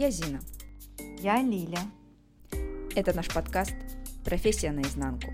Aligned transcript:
Я 0.00 0.10
Зина. 0.10 0.40
Я 1.18 1.42
Лиля. 1.42 1.80
Это 2.96 3.14
наш 3.14 3.28
подкаст 3.28 3.74
«Профессия 4.24 4.72
наизнанку», 4.72 5.30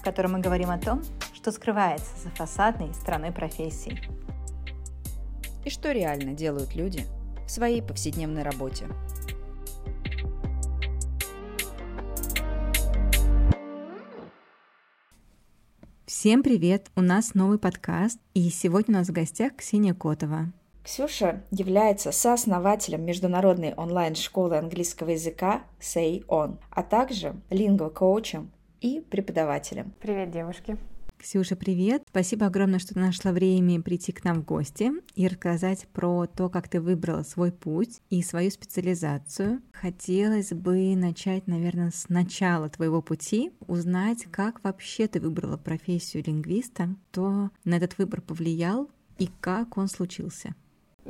в 0.00 0.02
котором 0.02 0.32
мы 0.32 0.40
говорим 0.40 0.68
о 0.68 0.78
том, 0.78 1.00
что 1.32 1.52
скрывается 1.52 2.10
за 2.24 2.30
фасадной 2.30 2.92
стороной 2.92 3.30
профессии. 3.30 3.96
И 5.64 5.70
что 5.70 5.92
реально 5.92 6.32
делают 6.32 6.74
люди 6.74 7.06
в 7.46 7.50
своей 7.52 7.82
повседневной 7.82 8.42
работе. 8.42 8.88
Всем 16.04 16.42
привет! 16.42 16.90
У 16.96 17.00
нас 17.00 17.34
новый 17.34 17.60
подкаст, 17.60 18.18
и 18.34 18.50
сегодня 18.50 18.96
у 18.96 18.98
нас 18.98 19.08
в 19.08 19.12
гостях 19.12 19.54
Ксения 19.54 19.94
Котова. 19.94 20.52
Ксюша 20.84 21.42
является 21.50 22.10
сооснователем 22.10 23.04
международной 23.04 23.74
онлайн-школы 23.74 24.56
английского 24.56 25.10
языка 25.10 25.62
Say 25.78 26.24
On, 26.26 26.56
а 26.70 26.82
также 26.82 27.36
лингво-коучем 27.50 28.50
и 28.80 29.00
преподавателем. 29.00 29.92
Привет, 30.00 30.30
девушки! 30.30 30.78
Ксюша, 31.18 31.54
привет! 31.54 32.02
Спасибо 32.08 32.46
огромное, 32.46 32.78
что 32.78 32.94
ты 32.94 33.00
нашла 33.00 33.32
время 33.32 33.82
прийти 33.82 34.10
к 34.10 34.24
нам 34.24 34.40
в 34.40 34.46
гости 34.46 34.90
и 35.14 35.28
рассказать 35.28 35.86
про 35.92 36.26
то, 36.26 36.48
как 36.48 36.66
ты 36.66 36.80
выбрала 36.80 37.24
свой 37.24 37.52
путь 37.52 38.00
и 38.08 38.22
свою 38.22 38.50
специализацию. 38.50 39.60
Хотелось 39.72 40.50
бы 40.54 40.96
начать, 40.96 41.46
наверное, 41.46 41.90
с 41.90 42.08
начала 42.08 42.70
твоего 42.70 43.02
пути, 43.02 43.52
узнать, 43.68 44.24
как 44.30 44.64
вообще 44.64 45.08
ты 45.08 45.20
выбрала 45.20 45.58
профессию 45.58 46.24
лингвиста, 46.26 46.88
кто 47.10 47.50
на 47.64 47.74
этот 47.74 47.98
выбор 47.98 48.22
повлиял 48.22 48.88
и 49.18 49.28
как 49.42 49.76
он 49.76 49.88
случился. 49.88 50.54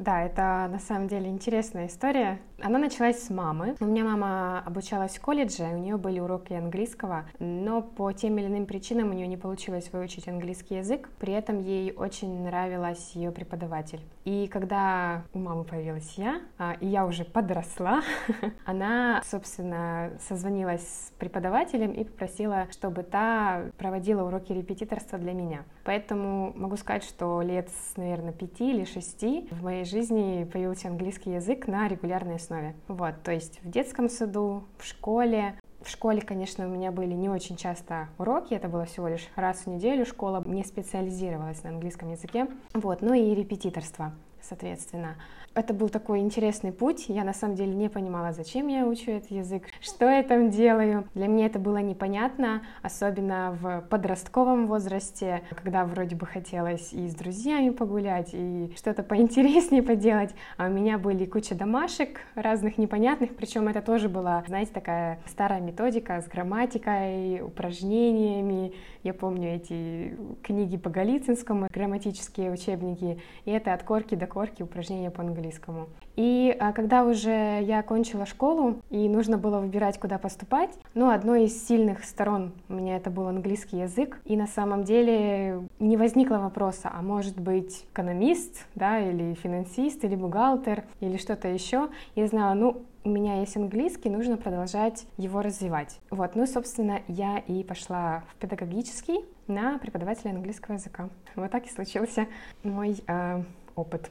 Да, 0.01 0.23
это 0.23 0.67
на 0.73 0.79
самом 0.79 1.09
деле 1.09 1.29
интересная 1.29 1.87
история. 1.87 2.41
Она 2.63 2.79
началась 2.79 3.23
с 3.23 3.29
мамы. 3.29 3.77
У 3.81 3.85
меня 3.85 4.05
мама 4.05 4.63
обучалась 4.65 5.19
в 5.19 5.21
колледже, 5.21 5.65
у 5.65 5.77
нее 5.77 5.99
были 5.99 6.21
уроки 6.21 6.55
английского, 6.55 7.27
но 7.39 7.83
по 7.83 8.11
тем 8.13 8.39
или 8.39 8.47
иным 8.47 8.65
причинам 8.65 9.11
у 9.11 9.13
нее 9.13 9.27
не 9.27 9.37
получилось 9.37 9.91
выучить 9.93 10.27
английский 10.27 10.77
язык. 10.77 11.11
При 11.19 11.35
этом 11.35 11.59
ей 11.59 11.93
очень 11.93 12.45
нравилась 12.45 13.13
ее 13.15 13.31
преподаватель. 13.31 14.01
И 14.25 14.49
когда 14.49 15.25
у 15.35 15.39
мамы 15.39 15.65
появилась 15.65 16.15
я, 16.17 16.41
а, 16.57 16.77
и 16.81 16.87
я 16.87 17.05
уже 17.05 17.25
подросла, 17.25 18.01
она, 18.65 19.23
собственно, 19.27 20.13
созвонилась 20.29 20.83
с 20.83 21.13
преподавателем 21.19 21.93
и 21.93 22.05
попросила, 22.05 22.69
чтобы 22.71 23.03
та 23.03 23.65
проводила 23.77 24.23
уроки 24.23 24.53
репетиторства 24.53 25.19
для 25.19 25.35
меня. 25.35 25.65
Поэтому 25.85 26.53
могу 26.55 26.77
сказать, 26.77 27.05
что 27.05 27.43
лет, 27.43 27.69
наверное, 27.97 28.33
пяти 28.33 28.71
или 28.71 28.85
шести 28.85 29.49
в 29.51 29.63
моей 29.63 29.85
жизни 29.91 30.49
появился 30.51 30.89
английский 30.89 31.33
язык 31.33 31.67
на 31.67 31.89
регулярной 31.89 32.37
основе. 32.37 32.75
Вот, 32.89 33.23
то 33.23 33.33
есть 33.33 33.61
в 33.63 33.71
детском 33.71 34.09
саду, 34.09 34.65
в 34.79 34.87
школе, 34.87 35.55
в 35.83 35.89
школе, 35.89 36.21
конечно, 36.21 36.67
у 36.67 36.71
меня 36.71 36.93
были 36.93 37.15
не 37.15 37.29
очень 37.29 37.57
часто 37.57 38.09
уроки, 38.19 38.55
это 38.55 38.69
было 38.69 38.85
всего 38.85 39.09
лишь 39.09 39.29
раз 39.35 39.61
в 39.61 39.67
неделю. 39.67 40.05
Школа 40.05 40.43
не 40.47 40.65
специализировалась 40.65 41.63
на 41.63 41.71
английском 41.71 42.11
языке. 42.11 42.49
Вот, 42.75 43.01
ну 43.01 43.15
и 43.15 43.35
репетиторство, 43.35 44.13
соответственно. 44.43 45.17
Это 45.53 45.75
был 45.75 45.89
такой 45.89 46.21
интересный 46.21 46.71
путь. 46.71 47.07
Я 47.09 47.25
на 47.25 47.35
самом 47.35 47.57
деле 47.57 47.75
не 47.75 47.89
понимала, 47.89 48.33
зачем 48.33 48.69
я 48.69 48.87
учу 48.87 49.11
этот 49.11 49.33
язык, 49.33 49.65
что 49.81 50.09
я 50.09 50.23
там 50.23 50.49
делаю. 50.51 51.09
Для 51.15 51.27
меня 51.27 51.47
это 51.47 51.59
было 51.59 51.79
непонятно, 51.79 52.63
особенно 52.83 53.59
в 53.61 53.81
подростковом 53.91 54.69
возрасте, 54.69 55.43
когда 55.51 55.85
вроде 55.85 56.15
бы 56.15 56.25
хотелось 56.25 56.93
и 56.93 57.09
с 57.09 57.17
друзьями 57.17 57.71
погулять, 57.71 58.31
и 58.33 58.73
что-то 58.77 59.03
поинтереснее 59.03 59.83
поделать. 59.83 60.37
А 60.57 60.67
у 60.67 60.71
меня 60.71 60.99
были 60.99 61.27
куча 61.27 61.57
домашек 61.57 62.21
разных 62.37 62.79
непонятных, 62.79 63.35
причем 63.35 63.67
это 63.67 63.83
тоже 63.83 64.09
была, 64.09 64.45
знаете, 64.47 64.71
такая 64.73 65.19
старая 65.27 65.61
методика 65.61 66.21
с 66.23 66.29
грамматикой, 66.29 67.41
упражнениями. 67.43 68.73
Я 69.03 69.15
помню 69.15 69.57
эти 69.57 70.17
книги 70.45 70.77
по 70.77 70.91
Голицынскому, 70.91 71.67
грамматические 71.73 72.53
учебники, 72.53 73.21
и 73.47 73.51
это 73.51 73.75
от 73.75 73.83
корки 73.83 74.15
до 74.15 74.29
корки 74.31 74.63
упражнения 74.63 75.11
по 75.11 75.23
английскому. 75.23 75.89
И 76.17 76.57
а, 76.59 76.73
когда 76.73 77.05
уже 77.05 77.61
я 77.63 77.81
окончила 77.81 78.25
школу, 78.25 78.77
и 78.89 79.09
нужно 79.09 79.37
было 79.37 79.61
выбирать, 79.61 79.99
куда 79.99 80.19
поступать, 80.19 80.71
ну, 80.95 81.11
одной 81.11 81.45
из 81.45 81.67
сильных 81.67 82.05
сторон 82.05 82.53
у 82.69 82.75
меня 82.75 82.97
это 82.97 83.11
был 83.11 83.27
английский 83.27 83.79
язык, 83.79 84.21
и 84.25 84.37
на 84.37 84.47
самом 84.47 84.85
деле 84.85 85.63
не 85.79 85.97
возникло 85.97 86.37
вопроса, 86.37 86.91
а 86.93 87.03
может 87.03 87.39
быть 87.39 87.85
экономист, 87.93 88.67
да, 88.75 89.01
или 89.01 89.35
финансист, 89.35 90.05
или 90.05 90.15
бухгалтер, 90.15 90.85
или 91.01 91.17
что-то 91.17 91.49
еще. 91.49 91.89
Я 92.15 92.27
знала, 92.27 92.55
ну, 92.55 92.83
у 93.03 93.09
меня 93.09 93.41
есть 93.41 93.57
английский, 93.57 94.11
нужно 94.11 94.37
продолжать 94.37 95.07
его 95.17 95.43
развивать. 95.43 96.01
Вот, 96.11 96.35
ну, 96.35 96.47
собственно, 96.47 97.01
я 97.09 97.39
и 97.39 97.65
пошла 97.65 98.25
в 98.29 98.37
педагогический 98.37 99.25
на 99.47 99.79
преподавателя 99.79 100.31
английского 100.31 100.75
языка. 100.75 101.09
Вот 101.35 101.51
так 101.51 101.67
и 101.67 101.71
случился 101.71 102.27
мой 102.63 103.03
э, 103.07 103.43
опыт. 103.75 104.11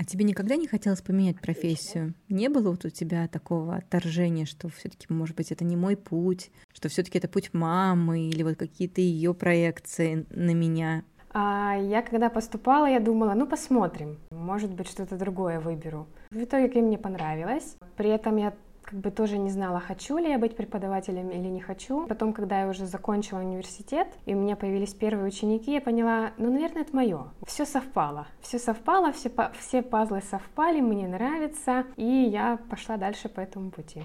А 0.00 0.04
тебе 0.04 0.24
никогда 0.24 0.56
не 0.56 0.66
хотелось 0.66 1.02
поменять 1.02 1.42
профессию? 1.42 2.14
Не 2.30 2.48
было 2.48 2.70
вот 2.70 2.86
у 2.86 2.88
тебя 2.88 3.28
такого 3.28 3.76
отторжения, 3.76 4.46
что 4.46 4.70
все-таки, 4.70 5.04
может 5.10 5.36
быть, 5.36 5.52
это 5.52 5.62
не 5.62 5.76
мой 5.76 5.94
путь, 5.94 6.50
что 6.72 6.88
все-таки 6.88 7.18
это 7.18 7.28
путь 7.28 7.52
мамы 7.52 8.30
или 8.30 8.42
вот 8.42 8.56
какие-то 8.56 9.02
ее 9.02 9.34
проекции 9.34 10.24
на 10.30 10.54
меня? 10.54 11.04
А 11.34 11.76
я 11.78 12.00
когда 12.00 12.30
поступала, 12.30 12.86
я 12.86 12.98
думала, 12.98 13.34
ну 13.34 13.46
посмотрим, 13.46 14.18
может 14.30 14.72
быть 14.72 14.88
что-то 14.88 15.18
другое 15.18 15.60
выберу. 15.60 16.08
В 16.30 16.44
итоге 16.44 16.80
мне 16.80 16.96
понравилось. 16.96 17.76
При 17.98 18.08
этом 18.08 18.38
я 18.38 18.54
как 18.90 18.98
бы 18.98 19.10
тоже 19.12 19.38
не 19.38 19.50
знала, 19.50 19.78
хочу 19.78 20.18
ли 20.18 20.28
я 20.28 20.38
быть 20.38 20.56
преподавателем 20.56 21.30
или 21.30 21.46
не 21.48 21.60
хочу. 21.60 22.06
Потом, 22.08 22.32
когда 22.32 22.62
я 22.62 22.68
уже 22.68 22.86
закончила 22.86 23.38
университет, 23.38 24.08
и 24.26 24.34
у 24.34 24.38
меня 24.38 24.56
появились 24.56 24.94
первые 24.94 25.28
ученики, 25.28 25.72
я 25.72 25.80
поняла, 25.80 26.32
ну, 26.38 26.50
наверное, 26.50 26.82
это 26.82 26.94
мое. 26.96 27.28
Все 27.46 27.64
совпало. 27.64 28.26
Все 28.40 28.58
совпало, 28.58 29.12
все, 29.12 29.30
все 29.58 29.82
пазлы 29.82 30.22
совпали, 30.22 30.80
мне 30.80 31.06
нравится, 31.06 31.84
и 31.96 32.04
я 32.04 32.58
пошла 32.68 32.96
дальше 32.96 33.28
по 33.28 33.40
этому 33.40 33.70
пути. 33.70 34.02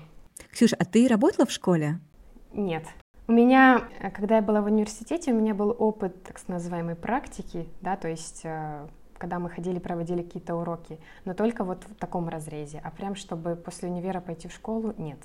Ксюша, 0.52 0.76
а 0.80 0.86
ты 0.86 1.08
работала 1.08 1.48
в 1.48 1.52
школе? 1.52 2.00
Нет. 2.54 2.84
У 3.28 3.32
меня, 3.32 3.88
когда 4.14 4.36
я 4.36 4.42
была 4.44 4.62
в 4.62 4.66
университете, 4.66 5.34
у 5.34 5.36
меня 5.36 5.56
был 5.56 5.76
опыт 5.80 6.22
так 6.24 6.48
называемой 6.48 6.96
практики, 6.96 7.68
да, 7.82 7.96
то 7.96 8.08
есть 8.08 8.42
э, 8.44 8.88
когда 9.18 9.40
мы 9.40 9.50
ходили, 9.50 9.80
проводили 9.80 10.22
какие-то 10.22 10.56
уроки, 10.56 11.00
но 11.26 11.34
только 11.34 11.64
вот 11.64 11.84
в 11.84 11.96
таком 11.96 12.30
разрезе. 12.30 12.82
А 12.84 12.92
прям, 12.92 13.16
чтобы 13.16 13.56
после 13.56 13.90
универа 13.90 14.22
пойти 14.22 14.48
в 14.48 14.54
школу, 14.54 14.94
нет, 14.98 15.20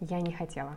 я 0.00 0.20
не 0.20 0.32
хотела. 0.32 0.76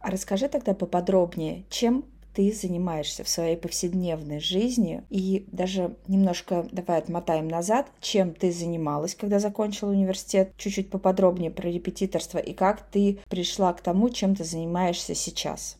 А 0.00 0.10
расскажи 0.10 0.48
тогда 0.48 0.74
поподробнее, 0.74 1.64
чем 1.68 2.04
ты 2.34 2.52
занимаешься 2.52 3.24
в 3.24 3.28
своей 3.28 3.56
повседневной 3.56 4.38
жизни 4.38 5.02
и 5.10 5.46
даже 5.50 5.96
немножко 6.06 6.66
давай 6.70 6.98
отмотаем 6.98 7.48
назад, 7.48 7.90
чем 8.00 8.34
ты 8.34 8.52
занималась, 8.52 9.14
когда 9.14 9.40
закончила 9.40 9.90
университет, 9.90 10.52
чуть-чуть 10.56 10.90
поподробнее 10.90 11.50
про 11.50 11.68
репетиторство 11.68 12.38
и 12.38 12.52
как 12.52 12.82
ты 12.82 13.18
пришла 13.28 13.72
к 13.72 13.80
тому, 13.80 14.10
чем 14.10 14.36
ты 14.36 14.44
занимаешься 14.44 15.14
сейчас. 15.14 15.76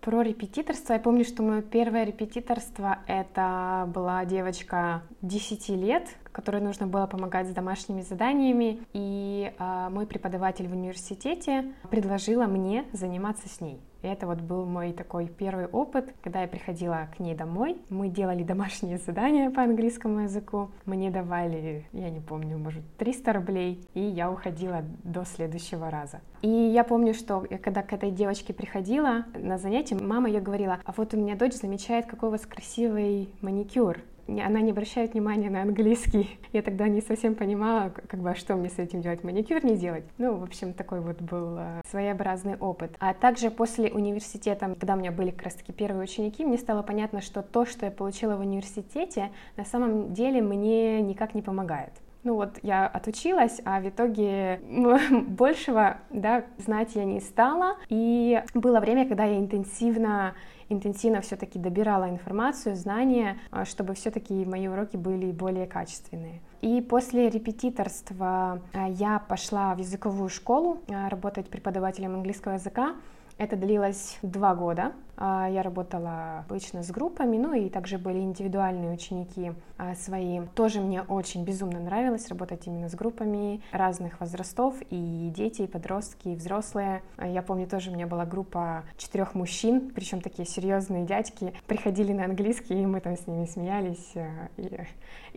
Про 0.00 0.22
репетиторство. 0.22 0.92
Я 0.94 1.00
помню, 1.00 1.24
что 1.24 1.42
мое 1.42 1.60
первое 1.60 2.04
репетиторство 2.04 2.98
это 3.06 3.84
была 3.92 4.24
девочка 4.24 5.02
10 5.22 5.68
лет, 5.70 6.08
которой 6.38 6.62
нужно 6.62 6.86
было 6.86 7.08
помогать 7.08 7.48
с 7.48 7.50
домашними 7.50 8.02
заданиями. 8.02 8.78
И 8.92 9.52
э, 9.58 9.88
мой 9.90 10.06
преподаватель 10.06 10.68
в 10.68 10.72
университете 10.72 11.64
предложила 11.90 12.44
мне 12.44 12.84
заниматься 12.92 13.48
с 13.48 13.60
ней. 13.60 13.80
И 14.02 14.06
это 14.06 14.28
вот 14.28 14.40
был 14.40 14.64
мой 14.64 14.92
такой 14.92 15.26
первый 15.26 15.66
опыт, 15.66 16.14
когда 16.22 16.42
я 16.42 16.46
приходила 16.46 17.08
к 17.16 17.18
ней 17.18 17.34
домой. 17.34 17.76
Мы 17.88 18.08
делали 18.08 18.44
домашние 18.44 18.98
задания 18.98 19.50
по 19.50 19.62
английскому 19.62 20.20
языку. 20.20 20.70
Мне 20.86 21.10
давали, 21.10 21.88
я 21.92 22.08
не 22.08 22.20
помню, 22.20 22.56
может, 22.56 22.84
300 22.98 23.32
рублей, 23.32 23.84
и 23.94 24.00
я 24.00 24.30
уходила 24.30 24.84
до 25.02 25.24
следующего 25.24 25.90
раза. 25.90 26.20
И 26.42 26.48
я 26.48 26.84
помню, 26.84 27.14
что 27.14 27.44
я 27.50 27.58
когда 27.58 27.82
к 27.82 27.92
этой 27.92 28.12
девочке 28.12 28.54
приходила 28.54 29.24
на 29.34 29.58
занятие, 29.58 29.96
мама 29.96 30.28
ее 30.28 30.40
говорила, 30.40 30.78
а 30.84 30.94
вот 30.96 31.14
у 31.14 31.16
меня 31.16 31.34
дочь 31.34 31.54
замечает, 31.54 32.06
какой 32.06 32.28
у 32.28 32.32
вас 32.32 32.46
красивый 32.46 33.28
маникюр 33.40 33.98
она 34.28 34.60
не 34.60 34.72
обращает 34.72 35.14
внимания 35.14 35.50
на 35.50 35.62
английский. 35.62 36.38
Я 36.52 36.62
тогда 36.62 36.88
не 36.88 37.00
совсем 37.00 37.34
понимала, 37.34 37.90
как 37.90 38.20
бы, 38.20 38.30
а 38.30 38.34
что 38.34 38.56
мне 38.56 38.68
с 38.68 38.78
этим 38.78 39.00
делать, 39.00 39.24
маникюр 39.24 39.64
не 39.64 39.76
делать. 39.76 40.04
Ну, 40.18 40.36
в 40.36 40.42
общем, 40.42 40.72
такой 40.72 41.00
вот 41.00 41.20
был 41.20 41.56
э, 41.58 41.80
своеобразный 41.90 42.56
опыт. 42.56 42.94
А 42.98 43.14
также 43.14 43.50
после 43.50 43.90
университета, 43.90 44.76
когда 44.78 44.94
у 44.94 44.98
меня 44.98 45.12
были 45.12 45.30
как 45.30 45.42
раз-таки 45.42 45.72
первые 45.72 46.04
ученики, 46.04 46.44
мне 46.44 46.58
стало 46.58 46.82
понятно, 46.82 47.20
что 47.20 47.42
то, 47.42 47.64
что 47.64 47.86
я 47.86 47.92
получила 47.92 48.36
в 48.36 48.40
университете, 48.40 49.30
на 49.56 49.64
самом 49.64 50.12
деле 50.12 50.42
мне 50.42 51.00
никак 51.00 51.34
не 51.34 51.42
помогает. 51.42 51.92
Ну 52.24 52.34
вот 52.34 52.58
я 52.62 52.86
отучилась, 52.86 53.60
а 53.64 53.80
в 53.80 53.88
итоге 53.88 54.60
большего 55.28 55.98
да, 56.10 56.44
знать 56.58 56.94
я 56.94 57.04
не 57.04 57.20
стала. 57.20 57.76
И 57.88 58.42
было 58.54 58.80
время, 58.80 59.06
когда 59.06 59.24
я 59.24 59.38
интенсивно 59.38 60.34
интенсивно 60.68 61.20
все-таки 61.20 61.58
добирала 61.58 62.10
информацию, 62.10 62.76
знания, 62.76 63.38
а, 63.50 63.64
чтобы 63.64 63.94
все-таки 63.94 64.44
мои 64.44 64.68
уроки 64.68 64.96
были 64.96 65.30
более 65.32 65.66
качественные. 65.66 66.40
И 66.60 66.80
после 66.80 67.30
репетиторства 67.30 68.60
а, 68.74 68.88
я 68.88 69.18
пошла 69.18 69.74
в 69.74 69.78
языковую 69.78 70.28
школу 70.28 70.82
а, 70.88 71.08
работать 71.08 71.48
преподавателем 71.48 72.14
английского 72.14 72.54
языка. 72.54 72.96
Это 73.38 73.56
длилось 73.56 74.18
два 74.22 74.54
года. 74.54 74.92
А, 75.20 75.48
я 75.50 75.62
работала 75.62 76.44
обычно 76.46 76.84
с 76.84 76.90
группами, 76.92 77.36
ну 77.36 77.52
и 77.52 77.68
также 77.68 77.98
были 77.98 78.20
индивидуальные 78.20 78.92
ученики 78.92 79.52
а, 79.76 79.96
свои. 79.96 80.40
Тоже 80.54 80.80
мне 80.80 81.02
очень 81.02 81.44
безумно 81.44 81.80
нравилось 81.80 82.28
работать 82.28 82.66
именно 82.68 82.88
с 82.88 82.94
группами 82.94 83.60
разных 83.72 84.20
возрастов, 84.20 84.76
и 84.90 85.32
дети, 85.34 85.62
и 85.62 85.66
подростки, 85.66 86.28
и 86.28 86.36
взрослые. 86.36 87.02
А, 87.16 87.26
я 87.26 87.42
помню, 87.42 87.66
тоже 87.66 87.90
у 87.90 87.94
меня 87.94 88.06
была 88.06 88.24
группа 88.26 88.84
четырех 88.96 89.34
мужчин, 89.34 89.90
причем 89.92 90.20
такие 90.20 90.46
серьезные 90.46 91.04
дядьки, 91.04 91.52
приходили 91.66 92.12
на 92.12 92.24
английский, 92.24 92.80
и 92.80 92.86
мы 92.86 93.00
там 93.00 93.16
с 93.16 93.26
ними 93.26 93.46
смеялись, 93.46 94.14
и 94.56 94.78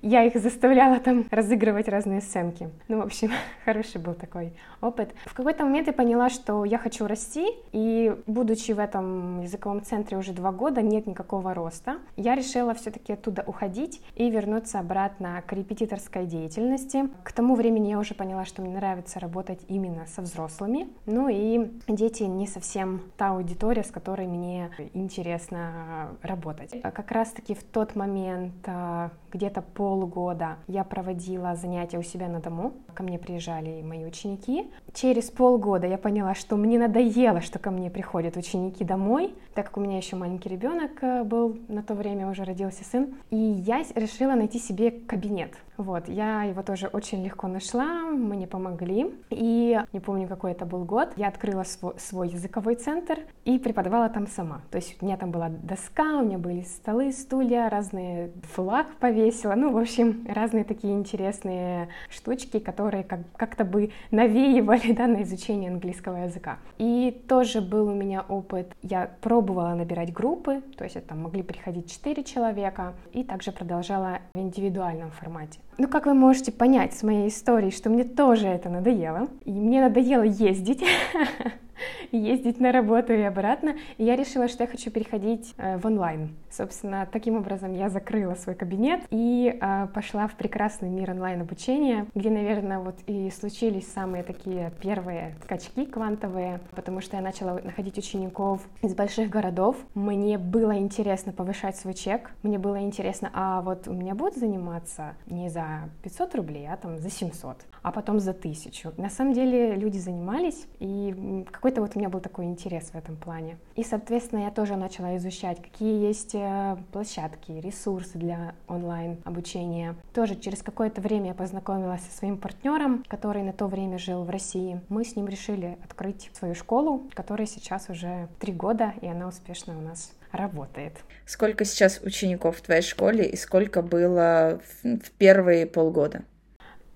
я 0.01 0.23
их 0.23 0.35
заставляла 0.35 0.99
там 0.99 1.25
разыгрывать 1.31 1.87
разные 1.87 2.21
сценки. 2.21 2.69
Ну, 2.87 2.99
в 2.99 3.05
общем, 3.05 3.31
хороший 3.65 3.99
был 4.01 4.13
такой 4.13 4.53
опыт. 4.79 5.13
В 5.25 5.33
какой-то 5.33 5.63
момент 5.63 5.87
я 5.87 5.93
поняла, 5.93 6.29
что 6.29 6.65
я 6.65 6.77
хочу 6.77 7.07
расти, 7.07 7.47
и 7.71 8.15
будучи 8.27 8.71
в 8.73 8.79
этом 8.79 9.41
языковом 9.41 9.70
языковом 9.71 9.83
центре 9.83 10.17
уже 10.17 10.33
два 10.33 10.51
года, 10.51 10.81
нет 10.81 11.07
никакого 11.07 11.53
роста. 11.53 11.97
Я 12.17 12.35
решила 12.35 12.73
все-таки 12.73 13.13
оттуда 13.13 13.43
уходить 13.45 14.01
и 14.15 14.29
вернуться 14.29 14.79
обратно 14.79 15.43
к 15.45 15.53
репетиторской 15.53 16.25
деятельности. 16.25 17.09
К 17.23 17.31
тому 17.31 17.55
времени 17.55 17.89
я 17.89 17.99
уже 17.99 18.13
поняла, 18.13 18.45
что 18.45 18.61
мне 18.61 18.75
нравится 18.75 19.19
работать 19.19 19.61
именно 19.67 20.05
со 20.07 20.21
взрослыми. 20.21 20.89
Ну 21.05 21.29
и 21.29 21.71
дети 21.87 22.23
не 22.23 22.47
совсем 22.47 23.01
та 23.17 23.31
аудитория, 23.31 23.83
с 23.83 23.91
которой 23.91 24.27
мне 24.27 24.71
интересно 24.93 26.09
работать. 26.21 26.81
Как 26.81 27.11
раз-таки 27.11 27.53
в 27.53 27.63
тот 27.63 27.95
момент, 27.95 28.53
а, 28.65 29.11
где-то 29.31 29.61
полгода, 29.61 30.57
я 30.67 30.83
проводила 30.83 31.55
занятия 31.55 31.97
у 31.97 32.03
себя 32.03 32.27
на 32.27 32.39
дому. 32.39 32.73
Ко 32.93 33.03
мне 33.03 33.17
приезжали 33.17 33.81
мои 33.81 34.05
ученики. 34.05 34.69
Через 34.93 35.29
полгода 35.29 35.87
я 35.87 35.97
поняла, 35.97 36.35
что 36.35 36.57
мне 36.57 36.77
надоело, 36.77 37.41
что 37.41 37.59
ко 37.59 37.71
мне 37.71 37.89
приходят 37.89 38.37
ученики 38.37 38.83
домой, 38.83 39.33
так 39.53 39.60
как 39.63 39.77
у 39.77 39.81
меня 39.81 39.97
еще 39.97 40.15
маленький 40.15 40.49
ребенок 40.49 40.91
э, 41.01 41.23
был 41.23 41.57
на 41.67 41.83
то 41.83 41.93
время, 41.93 42.29
уже 42.29 42.43
родился 42.43 42.83
сын, 42.83 43.15
и 43.29 43.35
я 43.35 43.83
решила 43.95 44.33
найти 44.33 44.59
себе 44.59 44.91
кабинет. 44.91 45.55
Вот, 45.81 46.07
я 46.07 46.43
его 46.43 46.61
тоже 46.61 46.87
очень 46.93 47.23
легко 47.23 47.47
нашла, 47.47 48.03
мне 48.03 48.45
помогли, 48.45 49.15
и 49.31 49.79
не 49.93 49.99
помню, 49.99 50.27
какой 50.27 50.51
это 50.51 50.63
был 50.63 50.85
год, 50.85 51.13
я 51.15 51.27
открыла 51.27 51.63
свой, 51.63 51.95
свой 51.97 52.29
языковой 52.29 52.75
центр 52.75 53.21
и 53.45 53.57
преподавала 53.57 54.07
там 54.09 54.27
сама. 54.27 54.61
То 54.69 54.75
есть 54.77 55.01
у 55.01 55.05
меня 55.05 55.17
там 55.17 55.31
была 55.31 55.49
доска, 55.49 56.19
у 56.19 56.23
меня 56.23 56.37
были 56.37 56.61
столы, 56.61 57.11
стулья, 57.11 57.67
разные 57.67 58.29
флаг 58.53 58.93
повесила, 58.99 59.55
ну, 59.55 59.71
в 59.71 59.77
общем, 59.77 60.27
разные 60.29 60.63
такие 60.65 60.93
интересные 60.93 61.89
штучки, 62.09 62.59
которые 62.59 63.03
как- 63.03 63.31
как-то 63.35 63.65
бы 63.65 63.91
навеивали, 64.11 64.91
да, 64.95 65.07
на 65.07 65.23
изучение 65.23 65.71
английского 65.71 66.17
языка. 66.17 66.59
И 66.77 67.23
тоже 67.27 67.59
был 67.59 67.87
у 67.87 67.95
меня 67.95 68.21
опыт, 68.29 68.71
я 68.83 69.09
пробовала 69.21 69.73
набирать 69.73 70.13
группы, 70.13 70.61
то 70.77 70.83
есть 70.83 70.95
это 70.95 71.15
могли 71.15 71.41
приходить 71.41 71.91
4 71.91 72.23
человека, 72.23 72.93
и 73.13 73.23
также 73.23 73.51
продолжала 73.51 74.19
в 74.35 74.37
индивидуальном 74.37 75.09
формате. 75.09 75.59
Ну, 75.77 75.87
как 75.87 76.05
вы 76.05 76.13
можете 76.13 76.51
понять 76.51 76.93
с 76.93 77.03
моей 77.03 77.29
истории, 77.29 77.69
что 77.69 77.89
мне 77.89 78.03
тоже 78.03 78.47
это 78.47 78.69
надоело. 78.69 79.27
И 79.45 79.51
мне 79.51 79.81
надоело 79.81 80.23
ездить. 80.23 80.83
ездить 82.11 82.59
на 82.59 82.71
работу 82.71 83.13
и 83.13 83.21
обратно. 83.21 83.75
И 83.97 84.03
я 84.03 84.15
решила, 84.15 84.47
что 84.47 84.63
я 84.63 84.67
хочу 84.67 84.91
переходить 84.91 85.53
э, 85.57 85.77
в 85.77 85.85
онлайн. 85.85 86.35
Собственно, 86.49 87.07
таким 87.11 87.37
образом 87.37 87.73
я 87.73 87.89
закрыла 87.89 88.35
свой 88.35 88.55
кабинет 88.55 89.01
и 89.09 89.57
э, 89.59 89.87
пошла 89.93 90.27
в 90.27 90.35
прекрасный 90.35 90.89
мир 90.89 91.11
онлайн-обучения, 91.11 92.07
где, 92.13 92.29
наверное, 92.29 92.79
вот 92.79 92.95
и 93.07 93.29
случились 93.31 93.91
самые 93.91 94.23
такие 94.23 94.71
первые 94.81 95.35
скачки 95.43 95.85
квантовые, 95.85 96.59
потому 96.75 97.01
что 97.01 97.15
я 97.17 97.21
начала 97.21 97.59
находить 97.63 97.97
учеников 97.97 98.61
из 98.81 98.93
больших 98.95 99.29
городов. 99.29 99.77
Мне 99.93 100.37
было 100.37 100.77
интересно 100.77 101.31
повышать 101.31 101.77
свой 101.77 101.93
чек, 101.93 102.31
мне 102.43 102.59
было 102.59 102.81
интересно, 102.81 103.29
а 103.33 103.61
вот 103.61 103.87
у 103.87 103.93
меня 103.93 104.15
будут 104.15 104.35
заниматься 104.35 105.15
не 105.27 105.49
за 105.49 105.89
500 106.03 106.35
рублей, 106.35 106.67
а 106.67 106.77
там 106.77 106.97
за 106.97 107.09
700, 107.09 107.57
а 107.81 107.91
потом 107.91 108.19
за 108.19 108.31
1000. 108.31 108.93
На 108.97 109.09
самом 109.09 109.33
деле 109.33 109.75
люди 109.75 109.97
занимались, 109.97 110.67
и 110.79 111.45
какой-то 111.71 111.81
вот 111.81 111.95
у 111.95 111.99
меня 111.99 112.09
был 112.09 112.19
такой 112.19 112.45
интерес 112.45 112.91
в 112.91 112.95
этом 112.95 113.15
плане. 113.15 113.57
И, 113.75 113.83
соответственно, 113.83 114.43
я 114.43 114.51
тоже 114.51 114.75
начала 114.75 115.15
изучать, 115.15 115.61
какие 115.61 116.05
есть 116.05 116.35
э, 116.35 116.75
площадки, 116.91 117.51
ресурсы 117.53 118.17
для 118.17 118.55
онлайн-обучения. 118.67 119.95
Тоже 120.13 120.35
через 120.35 120.61
какое-то 120.61 120.99
время 120.99 121.27
я 121.27 121.33
познакомилась 121.33 122.01
со 122.01 122.17
своим 122.17 122.37
партнером, 122.37 123.05
который 123.07 123.43
на 123.43 123.53
то 123.53 123.67
время 123.67 123.97
жил 123.97 124.23
в 124.23 124.29
России. 124.29 124.81
Мы 124.89 125.05
с 125.05 125.15
ним 125.15 125.29
решили 125.29 125.77
открыть 125.85 126.29
свою 126.33 126.55
школу, 126.55 127.09
которая 127.13 127.47
сейчас 127.47 127.89
уже 127.89 128.27
три 128.39 128.51
года, 128.51 128.93
и 129.01 129.07
она 129.07 129.27
успешно 129.27 129.77
у 129.77 129.81
нас 129.81 130.11
работает. 130.33 130.93
Сколько 131.25 131.63
сейчас 131.63 132.01
учеников 132.01 132.57
в 132.57 132.61
твоей 132.61 132.81
школе 132.81 133.25
и 133.25 133.37
сколько 133.37 133.81
было 133.81 134.59
в 134.83 135.11
первые 135.17 135.65
полгода? 135.67 136.23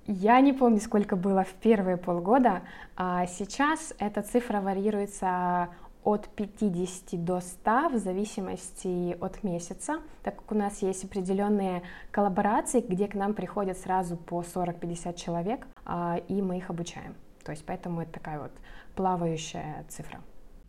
Я 0.07 0.39
не 0.39 0.53
помню, 0.53 0.79
сколько 0.79 1.15
было 1.15 1.43
в 1.43 1.53
первые 1.53 1.97
полгода, 1.97 2.61
а 2.95 3.25
сейчас 3.25 3.91
эта 3.97 4.21
цифра 4.21 4.61
варьируется 4.61 5.69
от 6.03 6.27
50 6.29 7.25
до 7.25 7.41
100 7.41 7.89
в 7.89 7.97
зависимости 7.97 9.17
от 9.19 9.43
месяца, 9.43 10.01
так 10.21 10.35
как 10.35 10.51
у 10.51 10.55
нас 10.55 10.83
есть 10.83 11.03
определенные 11.03 11.81
коллаборации, 12.11 12.81
где 12.81 13.07
к 13.07 13.15
нам 13.15 13.33
приходят 13.33 13.79
сразу 13.79 14.15
по 14.15 14.43
40-50 14.43 15.15
человек, 15.15 15.65
а, 15.85 16.21
и 16.27 16.39
мы 16.39 16.57
их 16.57 16.69
обучаем. 16.69 17.15
То 17.43 17.51
есть 17.51 17.65
поэтому 17.65 18.01
это 18.01 18.11
такая 18.11 18.39
вот 18.39 18.51
плавающая 18.95 19.85
цифра. 19.89 20.21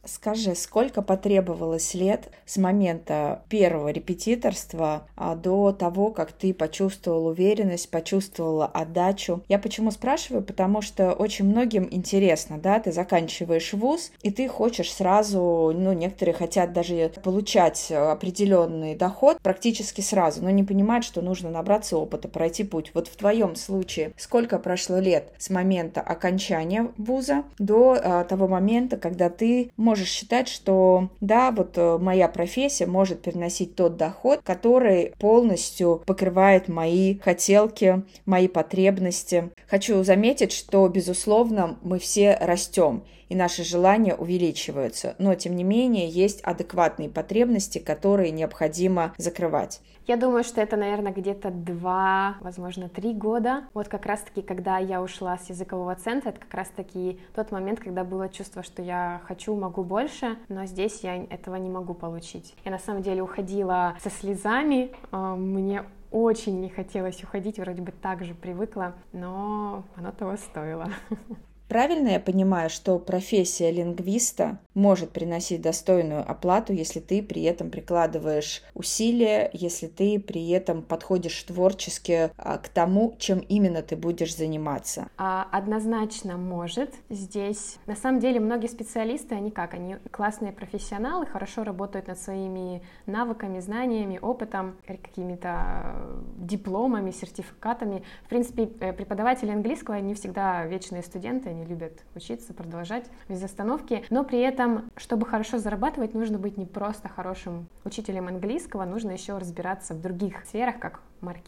Скажи, 0.06 0.54
сколько 0.54 1.02
потребовалось 1.02 1.94
лет 1.94 2.28
с 2.44 2.56
момента 2.56 3.42
первого 3.48 3.88
репетиторства 3.88 5.06
а, 5.16 5.34
до 5.34 5.72
того, 5.72 6.10
как 6.10 6.32
ты 6.32 6.54
почувствовал 6.54 7.26
уверенность, 7.26 7.90
почувствовала 7.90 8.66
отдачу? 8.66 9.42
Я 9.48 9.58
почему 9.58 9.90
спрашиваю? 9.90 10.42
Потому 10.42 10.80
что 10.80 11.12
очень 11.12 11.46
многим 11.46 11.88
интересно, 11.90 12.58
да, 12.58 12.78
ты 12.78 12.92
заканчиваешь 12.92 13.72
вуз, 13.72 14.12
и 14.22 14.30
ты 14.30 14.48
хочешь 14.48 14.92
сразу, 14.92 15.72
ну, 15.74 15.92
некоторые 15.92 16.34
хотят 16.34 16.72
даже 16.72 17.10
получать 17.22 17.90
определенный 17.90 18.94
доход 18.94 19.38
практически 19.42 20.00
сразу, 20.00 20.42
но 20.42 20.50
не 20.50 20.62
понимают, 20.62 21.04
что 21.04 21.20
нужно 21.20 21.50
набраться 21.50 21.96
опыта, 21.98 22.28
пройти 22.28 22.62
путь. 22.64 22.92
Вот 22.94 23.08
в 23.08 23.16
твоем 23.16 23.56
случае 23.56 24.12
сколько 24.16 24.58
прошло 24.58 24.98
лет 24.98 25.32
с 25.38 25.50
момента 25.50 26.00
окончания 26.00 26.92
вуза 26.96 27.44
до 27.58 27.98
а, 28.00 28.24
того 28.24 28.46
момента, 28.46 28.96
когда 28.96 29.30
ты 29.30 29.70
можешь 29.76 29.95
можешь 29.96 30.10
считать, 30.10 30.46
что 30.48 31.08
да, 31.22 31.50
вот 31.50 31.78
э, 31.78 31.96
моя 31.98 32.28
профессия 32.28 32.84
может 32.84 33.22
переносить 33.22 33.76
тот 33.76 33.96
доход, 33.96 34.40
который 34.44 35.14
полностью 35.18 36.02
покрывает 36.04 36.68
мои 36.68 37.18
хотелки, 37.18 38.02
мои 38.26 38.46
потребности. 38.46 39.50
Хочу 39.66 40.04
заметить, 40.04 40.52
что, 40.52 40.86
безусловно, 40.88 41.78
мы 41.82 41.98
все 41.98 42.36
растем 42.38 43.04
и 43.28 43.34
наши 43.34 43.64
желания 43.64 44.14
увеличиваются, 44.14 45.14
но 45.18 45.34
тем 45.34 45.56
не 45.56 45.64
менее 45.64 46.08
есть 46.08 46.40
адекватные 46.42 47.08
потребности, 47.08 47.78
которые 47.78 48.30
необходимо 48.30 49.14
закрывать. 49.18 49.80
Я 50.06 50.16
думаю, 50.16 50.44
что 50.44 50.60
это, 50.60 50.76
наверное, 50.76 51.12
где-то 51.12 51.50
два, 51.50 52.36
возможно, 52.40 52.88
три 52.88 53.12
года. 53.12 53.64
Вот 53.74 53.88
как 53.88 54.06
раз-таки, 54.06 54.40
когда 54.40 54.78
я 54.78 55.02
ушла 55.02 55.36
с 55.36 55.50
языкового 55.50 55.96
центра, 55.96 56.28
это 56.30 56.38
как 56.38 56.54
раз-таки 56.54 57.18
тот 57.34 57.50
момент, 57.50 57.80
когда 57.80 58.04
было 58.04 58.28
чувство, 58.28 58.62
что 58.62 58.82
я 58.82 59.20
хочу, 59.26 59.56
могу 59.56 59.82
больше, 59.82 60.38
но 60.48 60.64
здесь 60.66 61.00
я 61.02 61.16
этого 61.24 61.56
не 61.56 61.68
могу 61.68 61.92
получить. 61.92 62.54
Я 62.64 62.70
на 62.70 62.78
самом 62.78 63.02
деле 63.02 63.20
уходила 63.20 63.96
со 64.00 64.10
слезами, 64.10 64.92
а, 65.10 65.34
мне 65.34 65.82
очень 66.12 66.60
не 66.60 66.68
хотелось 66.68 67.22
уходить, 67.24 67.58
вроде 67.58 67.82
бы 67.82 67.90
так 67.90 68.24
же 68.24 68.34
привыкла, 68.34 68.94
но 69.12 69.84
оно 69.96 70.12
того 70.12 70.36
стоило. 70.36 70.88
Правильно 71.68 72.10
я 72.10 72.20
понимаю, 72.20 72.70
что 72.70 72.98
профессия 72.98 73.72
лингвиста 73.72 74.58
может 74.74 75.10
приносить 75.10 75.62
достойную 75.62 76.28
оплату, 76.28 76.72
если 76.72 77.00
ты 77.00 77.22
при 77.22 77.42
этом 77.42 77.70
прикладываешь 77.70 78.62
усилия, 78.74 79.50
если 79.52 79.88
ты 79.88 80.20
при 80.20 80.48
этом 80.50 80.82
подходишь 80.82 81.42
творчески 81.42 82.30
а, 82.36 82.58
к 82.58 82.68
тому, 82.68 83.16
чем 83.18 83.40
именно 83.40 83.82
ты 83.82 83.96
будешь 83.96 84.36
заниматься? 84.36 85.08
А, 85.16 85.48
однозначно 85.50 86.36
может. 86.36 86.94
Здесь, 87.08 87.78
на 87.86 87.96
самом 87.96 88.20
деле, 88.20 88.38
многие 88.38 88.68
специалисты, 88.68 89.34
они 89.34 89.50
как? 89.50 89.74
Они 89.74 89.96
классные 90.12 90.52
профессионалы, 90.52 91.26
хорошо 91.26 91.64
работают 91.64 92.06
над 92.06 92.20
своими 92.20 92.82
навыками, 93.06 93.58
знаниями, 93.58 94.18
опытом, 94.22 94.76
какими-то 94.86 95.96
дипломами, 96.36 97.10
сертификатами. 97.10 98.04
В 98.24 98.28
принципе, 98.28 98.70
э, 98.80 98.92
преподаватели 98.92 99.50
английского, 99.50 99.96
они 99.96 100.14
всегда 100.14 100.64
вечные 100.66 101.02
студенты, 101.02 101.55
они 101.56 101.64
любят 101.64 102.04
учиться, 102.14 102.54
продолжать 102.54 103.06
без 103.28 103.42
остановки, 103.42 104.04
но 104.10 104.24
при 104.24 104.40
этом, 104.40 104.90
чтобы 104.96 105.26
хорошо 105.26 105.58
зарабатывать, 105.58 106.14
нужно 106.14 106.38
быть 106.38 106.56
не 106.56 106.66
просто 106.66 107.08
хорошим 107.08 107.68
учителем 107.84 108.28
английского, 108.28 108.84
нужно 108.84 109.12
еще 109.12 109.38
разбираться 109.38 109.94
в 109.94 110.00
других 110.00 110.44
сферах, 110.44 110.78
как 110.78 111.00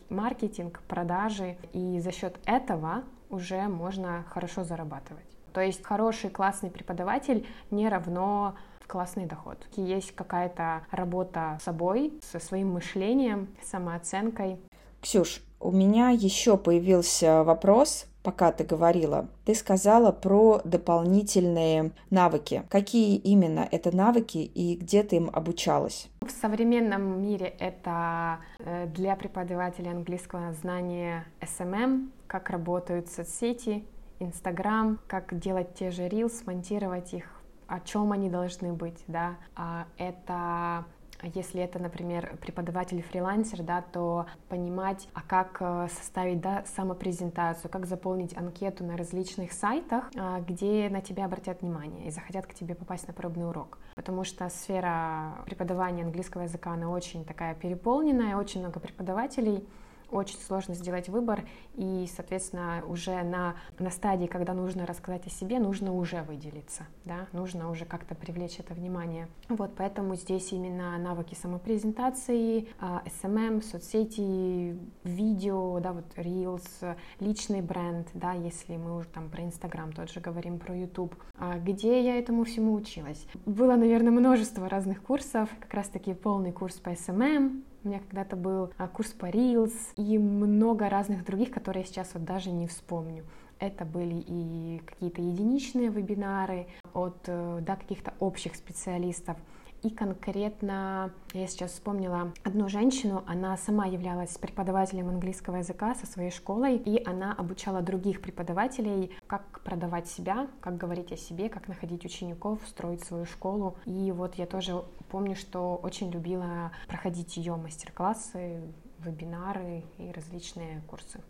маркетинг, 0.09 0.81
продажи, 0.89 1.57
и 1.73 2.01
за 2.01 2.13
счет 2.13 2.39
этого 2.47 3.05
уже 3.31 3.69
можно 3.69 4.25
хорошо 4.31 4.65
зарабатывать. 4.65 5.27
То 5.53 5.61
есть 5.61 5.83
хороший, 5.83 6.31
классный 6.31 6.71
преподаватель 6.71 7.47
не 7.71 7.89
равно 7.89 8.57
классный 8.87 9.27
доход. 9.27 9.59
Есть 9.77 10.13
какая-то 10.13 10.83
работа 10.91 11.59
с 11.61 11.65
собой, 11.65 12.15
со 12.23 12.39
своим 12.39 12.73
мышлением, 12.73 13.49
самооценкой. 13.63 14.59
Ксюш, 15.03 15.43
у 15.61 15.71
меня 15.71 16.11
еще 16.11 16.57
появился 16.57 17.45
вопрос 17.45 18.07
пока 18.29 18.53
ты 18.53 18.63
говорила, 18.63 19.27
ты 19.47 19.55
сказала 19.55 20.13
про 20.13 20.61
дополнительные 20.63 21.93
навыки. 22.11 22.63
Какие 22.69 23.17
именно 23.17 23.67
это 23.71 23.97
навыки 23.97 24.37
и 24.37 24.77
где 24.77 25.03
ты 25.03 25.17
им 25.17 25.31
обучалась? 25.33 26.11
В 26.21 26.31
современном 26.31 27.23
мире 27.23 27.55
это 27.59 28.41
э, 28.59 28.87
для 28.89 29.17
преподавателя 29.17 29.93
английского 29.93 30.53
знание 30.53 31.25
SMM, 31.41 32.11
как 32.27 32.51
работают 32.51 33.09
соцсети, 33.09 33.83
Инстаграм, 34.21 34.99
как 35.07 35.39
делать 35.39 35.73
те 35.73 35.91
же 35.91 36.03
Reels, 36.03 36.43
монтировать 36.45 37.15
их, 37.15 37.25
о 37.67 37.81
чем 37.81 38.13
они 38.13 38.29
должны 38.29 38.75
быть, 38.75 39.03
да. 39.07 39.37
А 39.57 39.87
это 39.97 40.85
если 41.23 41.61
это, 41.61 41.79
например, 41.79 42.37
преподаватель-фрилансер, 42.41 43.63
да, 43.63 43.83
то 43.83 44.27
понимать, 44.49 45.09
а 45.15 45.23
как 45.23 45.59
э, 45.61 45.89
составить 45.91 46.41
да, 46.41 46.65
самопрезентацию, 46.65 47.71
как 47.71 47.87
заполнить 47.87 48.37
анкету 48.37 48.85
на 48.85 48.97
различных 48.97 49.53
сайтах, 49.53 50.11
а, 50.17 50.41
где 50.41 50.89
на 50.91 51.01
тебя 51.01 51.25
обратят 51.25 51.63
внимание 51.63 52.09
и 52.09 52.11
захотят 52.11 52.47
к 52.47 52.55
тебе 52.55 52.75
попасть 52.75 53.07
на 53.09 53.15
пробный 53.15 53.49
урок. 53.49 53.79
Потому 53.95 54.25
что 54.25 54.49
сфера 54.49 55.43
преподавания 55.45 56.05
английского 56.05 56.43
языка, 56.43 56.73
она 56.73 56.91
очень 56.91 57.25
такая 57.25 57.55
переполненная, 57.55 58.37
очень 58.37 58.61
много 58.61 58.81
преподавателей, 58.81 59.67
очень 60.11 60.39
сложно 60.39 60.75
сделать 60.75 61.09
выбор, 61.09 61.45
и, 61.75 62.09
соответственно, 62.15 62.83
уже 62.87 63.23
на, 63.23 63.57
на 63.79 63.91
стадии, 63.91 64.27
когда 64.27 64.55
нужно 64.55 64.87
рассказать 64.87 65.27
о 65.27 65.31
себе, 65.31 65.59
нужно 65.59 65.95
уже 65.95 66.23
выделиться, 66.23 66.87
да, 67.05 67.27
нужно 67.33 67.71
уже 67.71 67.85
как-то 67.85 68.15
привлечь 68.15 68.59
это 68.59 68.75
внимание. 68.75 69.29
Вот, 69.49 69.73
поэтому 69.77 70.17
здесь 70.17 70.53
именно 70.53 70.97
навыки 70.99 71.35
самопрезентации, 71.35 72.69
SMM, 72.81 73.59
а, 73.59 73.63
соцсети, 73.63 74.79
видео, 75.05 75.79
да, 75.81 75.93
вот 75.93 76.07
Reels, 76.17 76.97
личный 77.21 77.63
бренд, 77.63 78.09
да, 78.15 78.33
если 78.33 78.77
мы 78.77 78.97
уже 78.97 79.09
там 79.09 79.29
про 79.31 79.43
Инстаграм 79.45 79.93
тот 79.93 80.11
же 80.11 80.21
говорим, 80.21 80.59
про 80.59 80.77
YouTube, 80.77 81.15
а 81.37 81.59
где 81.59 82.03
я 82.03 82.19
этому 82.19 82.45
всему 82.45 82.75
училась. 82.75 83.27
Было, 83.47 83.77
наверное, 83.77 84.13
множество 84.13 84.69
разных 84.69 85.03
курсов, 85.03 85.49
как 85.61 85.75
раз-таки 85.75 86.15
полный 86.15 86.53
курс 86.53 86.75
по 86.77 86.91
SMM, 86.91 87.63
у 87.85 87.89
меня 87.89 88.01
когда-то 88.01 88.37
был 88.37 88.73
а, 88.77 88.89
курс 88.89 89.11
по 89.11 89.27
Reels 89.27 89.75
и 89.97 90.19
много 90.19 90.89
разных 90.89 91.25
других, 91.25 91.51
которые 91.51 91.83
я 91.83 91.87
сейчас 91.87 92.11
вот 92.15 92.25
даже 92.25 92.51
не 92.51 92.67
вспомню. 92.67 93.25
Это 93.61 93.85
были 93.85 94.25
и 94.27 94.81
какие-то 94.87 95.21
единичные 95.21 95.89
вебинары 95.89 96.69
от 96.95 97.19
э, 97.27 97.59
да, 97.63 97.75
каких-то 97.75 98.15
общих 98.21 98.55
специалистов. 98.55 99.37
И 99.83 99.91
конкретно 99.91 101.13
я 101.33 101.47
сейчас 101.47 101.73
вспомнила 101.73 102.33
одну 102.43 102.69
женщину, 102.69 103.23
она 103.27 103.57
сама 103.57 103.87
являлась 103.87 104.37
преподавателем 104.37 105.09
английского 105.09 105.57
языка 105.57 105.95
со 105.95 106.05
своей 106.07 106.33
школой, 106.33 106.77
и 106.77 107.03
она 107.05 107.33
обучала 107.33 107.81
других 107.81 108.21
преподавателей, 108.21 109.13
как 109.29 109.61
продавать 109.61 110.09
себя, 110.09 110.49
как 110.61 110.77
говорить 110.77 111.13
о 111.13 111.17
себе, 111.17 111.49
как 111.49 111.69
находить 111.69 112.05
учеников, 112.05 112.61
строить 112.67 113.05
свою 113.05 113.25
школу. 113.25 113.77
И 113.85 114.11
вот 114.11 114.35
я 114.35 114.47
тоже 114.47 114.83
помню, 115.11 115.35
что 115.35 115.77
очень 115.77 116.11
любила 116.11 116.73
проходить 116.87 117.37
ее 117.37 117.57
мастер-классы, 117.57 118.63
вебинары 118.99 119.85
и 119.99 120.11
различные 120.13 120.83
курсы. 120.87 121.21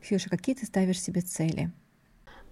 Фьюша, 0.00 0.30
какие 0.30 0.54
ты 0.54 0.66
ставишь 0.66 1.00
себе 1.00 1.20
цели? 1.20 1.72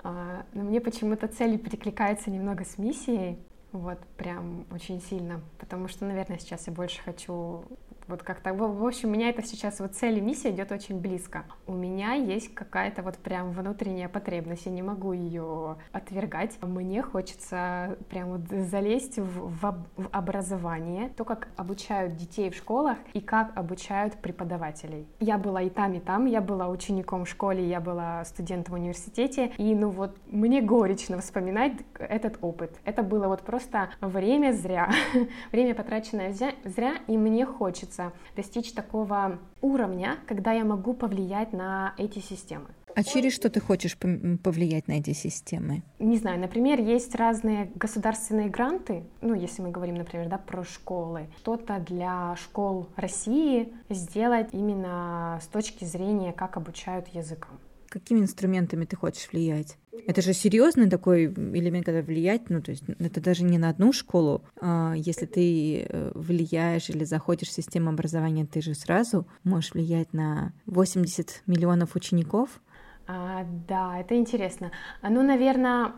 А, 0.03 0.45
но 0.53 0.63
ну, 0.63 0.69
мне 0.69 0.81
почему-то 0.81 1.29
цели 1.29 1.57
перекликаются 1.57 2.31
немного 2.31 2.65
с 2.65 2.79
миссией. 2.79 3.39
Вот, 3.73 3.99
прям 4.17 4.67
очень 4.71 5.01
сильно. 5.01 5.43
Потому 5.59 5.89
что, 5.89 6.05
наверное, 6.05 6.39
сейчас 6.39 6.67
я 6.67 6.73
больше 6.73 7.03
хочу 7.03 7.65
вот 8.09 8.23
как-то, 8.23 8.55
в 8.55 8.87
общем, 8.87 9.09
у 9.09 9.13
меня 9.13 9.31
это 9.31 9.43
сейчас 9.43 9.81
вот 9.81 9.95
цель 9.95 10.19
и 10.19 10.21
миссия 10.21 10.51
идет 10.51 10.73
очень 10.73 11.01
близко. 11.01 11.45
У 11.67 11.73
меня 11.73 12.13
есть 12.13 12.55
какая-то 12.55 13.03
вот 13.03 13.17
прям 13.17 13.51
внутренняя 13.51 14.09
потребность, 14.09 14.67
я 14.67 14.73
не 14.73 14.83
могу 14.83 15.13
ее 15.13 15.77
отвергать. 15.93 16.57
Мне 16.63 17.03
хочется 17.03 17.97
прям 18.09 18.31
вот 18.31 18.49
залезть 18.49 19.19
в, 19.19 19.49
в, 19.49 19.87
в 19.97 20.09
образование, 20.13 21.09
то, 21.17 21.25
как 21.25 21.49
обучают 21.57 22.17
детей 22.17 22.51
в 22.51 22.55
школах 22.55 22.99
и 23.15 23.21
как 23.21 23.57
обучают 23.57 24.15
преподавателей. 24.15 25.07
Я 25.21 25.39
была 25.39 25.63
и 25.63 25.71
там, 25.71 25.95
и 25.95 26.01
там, 26.01 26.27
я 26.27 26.41
была 26.41 26.69
учеником 26.69 27.25
в 27.25 27.29
школе, 27.29 27.67
я 27.67 27.81
была 27.81 28.25
студентом 28.25 28.75
в 28.75 28.79
университете, 28.79 29.53
и 29.59 29.75
ну 29.75 29.91
вот 29.91 30.17
мне 30.27 30.61
горечно 30.61 31.21
вспоминать 31.21 31.73
этот 31.99 32.39
опыт. 32.41 32.79
Это 32.85 33.03
было 33.03 33.27
вот 33.29 33.43
просто 33.43 33.91
время 34.01 34.53
зря, 34.53 34.91
время 35.53 35.75
потраченное 35.75 36.33
зря, 36.33 36.95
и 37.07 37.17
мне 37.17 37.45
хочется 37.47 37.96
хочется 37.97 38.13
достичь 38.37 38.73
такого 38.73 39.39
уровня, 39.61 40.19
когда 40.27 40.53
я 40.53 40.65
могу 40.65 40.95
повлиять 40.95 41.53
на 41.53 41.95
эти 41.99 42.19
системы. 42.19 42.67
А 42.95 43.05
через 43.05 43.35
что 43.35 43.51
ты 43.51 43.61
хочешь 43.61 43.97
повлиять 43.99 44.89
на 44.89 44.93
эти 44.93 45.13
системы? 45.13 45.83
Не 45.99 46.17
знаю, 46.17 46.41
например, 46.41 46.81
есть 46.81 47.15
разные 47.15 47.71
государственные 47.75 48.49
гранты, 48.49 49.05
ну, 49.21 49.35
если 49.35 49.61
мы 49.61 49.71
говорим, 49.71 49.97
например, 49.97 50.29
да, 50.29 50.39
про 50.39 50.65
школы. 50.65 51.27
Что-то 51.39 51.79
для 51.79 52.37
школ 52.37 52.89
России 52.97 53.69
сделать 53.91 54.49
именно 54.53 55.39
с 55.43 55.47
точки 55.47 55.85
зрения, 55.85 56.33
как 56.33 56.57
обучают 56.57 57.09
языкам. 57.09 57.59
Какими 57.89 58.21
инструментами 58.21 58.85
ты 58.85 58.97
хочешь 58.97 59.29
влиять? 59.31 59.77
Это 60.07 60.23
же 60.23 60.33
серьезный 60.33 60.89
такой 60.89 61.27
элемент, 61.27 61.87
когда 61.87 62.03
влиять, 62.03 62.51
ну, 62.51 62.61
то 62.61 62.71
есть 62.71 62.85
это 62.99 63.21
даже 63.21 63.45
не 63.45 63.59
на 63.59 63.71
одну 63.71 63.93
школу. 63.93 64.45
А 64.61 64.95
если 64.95 65.27
ты 65.27 65.87
э, 65.89 66.13
влияешь 66.15 66.91
или 66.91 67.05
заходишь 67.05 67.49
в 67.49 67.53
систему 67.53 67.91
образования, 67.91 68.47
ты 68.47 68.61
же 68.61 68.75
сразу 68.75 69.27
можешь 69.45 69.73
влиять 69.73 70.13
на 70.13 70.53
80 70.67 71.43
миллионов 71.47 71.97
учеников, 71.97 72.61
а, 73.09 73.45
да, 73.69 73.99
это 74.01 74.17
интересно. 74.17 74.73
Ну, 75.03 75.23
наверное, 75.23 75.93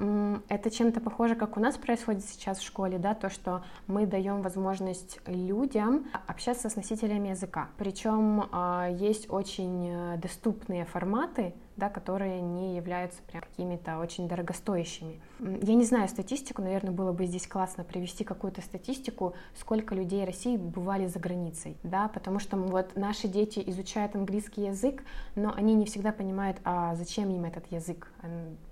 это 0.48 0.70
чем-то 0.70 1.00
похоже, 1.00 1.36
как 1.36 1.56
у 1.56 1.60
нас 1.60 1.76
происходит 1.76 2.24
сейчас 2.24 2.58
в 2.58 2.66
школе, 2.66 2.98
да, 2.98 3.14
то, 3.14 3.30
что 3.30 3.64
мы 3.86 4.06
даем 4.06 4.42
возможность 4.42 5.18
людям 5.26 6.06
общаться 6.26 6.68
с 6.68 6.76
носителями 6.76 7.28
языка. 7.28 7.68
Причем 7.78 8.48
а, 8.52 8.88
есть 8.90 9.30
очень 9.30 9.88
э, 9.88 10.16
доступные 10.18 10.84
форматы, 10.84 11.54
да, 11.78 11.88
которые 11.88 12.40
не 12.40 12.76
являются 12.76 13.22
прям 13.22 13.42
какими-то 13.42 13.98
очень 13.98 14.28
дорогостоящими. 14.28 15.20
Я 15.40 15.74
не 15.74 15.84
знаю 15.84 16.08
статистику, 16.08 16.60
наверное, 16.60 16.92
было 16.92 17.12
бы 17.12 17.24
здесь 17.26 17.46
классно 17.46 17.84
привести 17.84 18.24
какую-то 18.24 18.60
статистику, 18.60 19.34
сколько 19.54 19.94
людей 19.94 20.24
России 20.24 20.56
бывали 20.56 21.06
за 21.06 21.18
границей, 21.18 21.76
да, 21.82 22.08
потому 22.08 22.40
что 22.40 22.56
вот 22.56 22.96
наши 22.96 23.28
дети 23.28 23.62
изучают 23.66 24.14
английский 24.16 24.66
язык, 24.66 25.02
но 25.36 25.54
они 25.54 25.74
не 25.74 25.86
всегда 25.86 26.12
понимают, 26.12 26.58
а 26.64 26.94
зачем 26.96 27.30
им 27.30 27.44
этот 27.44 27.70
язык, 27.70 28.10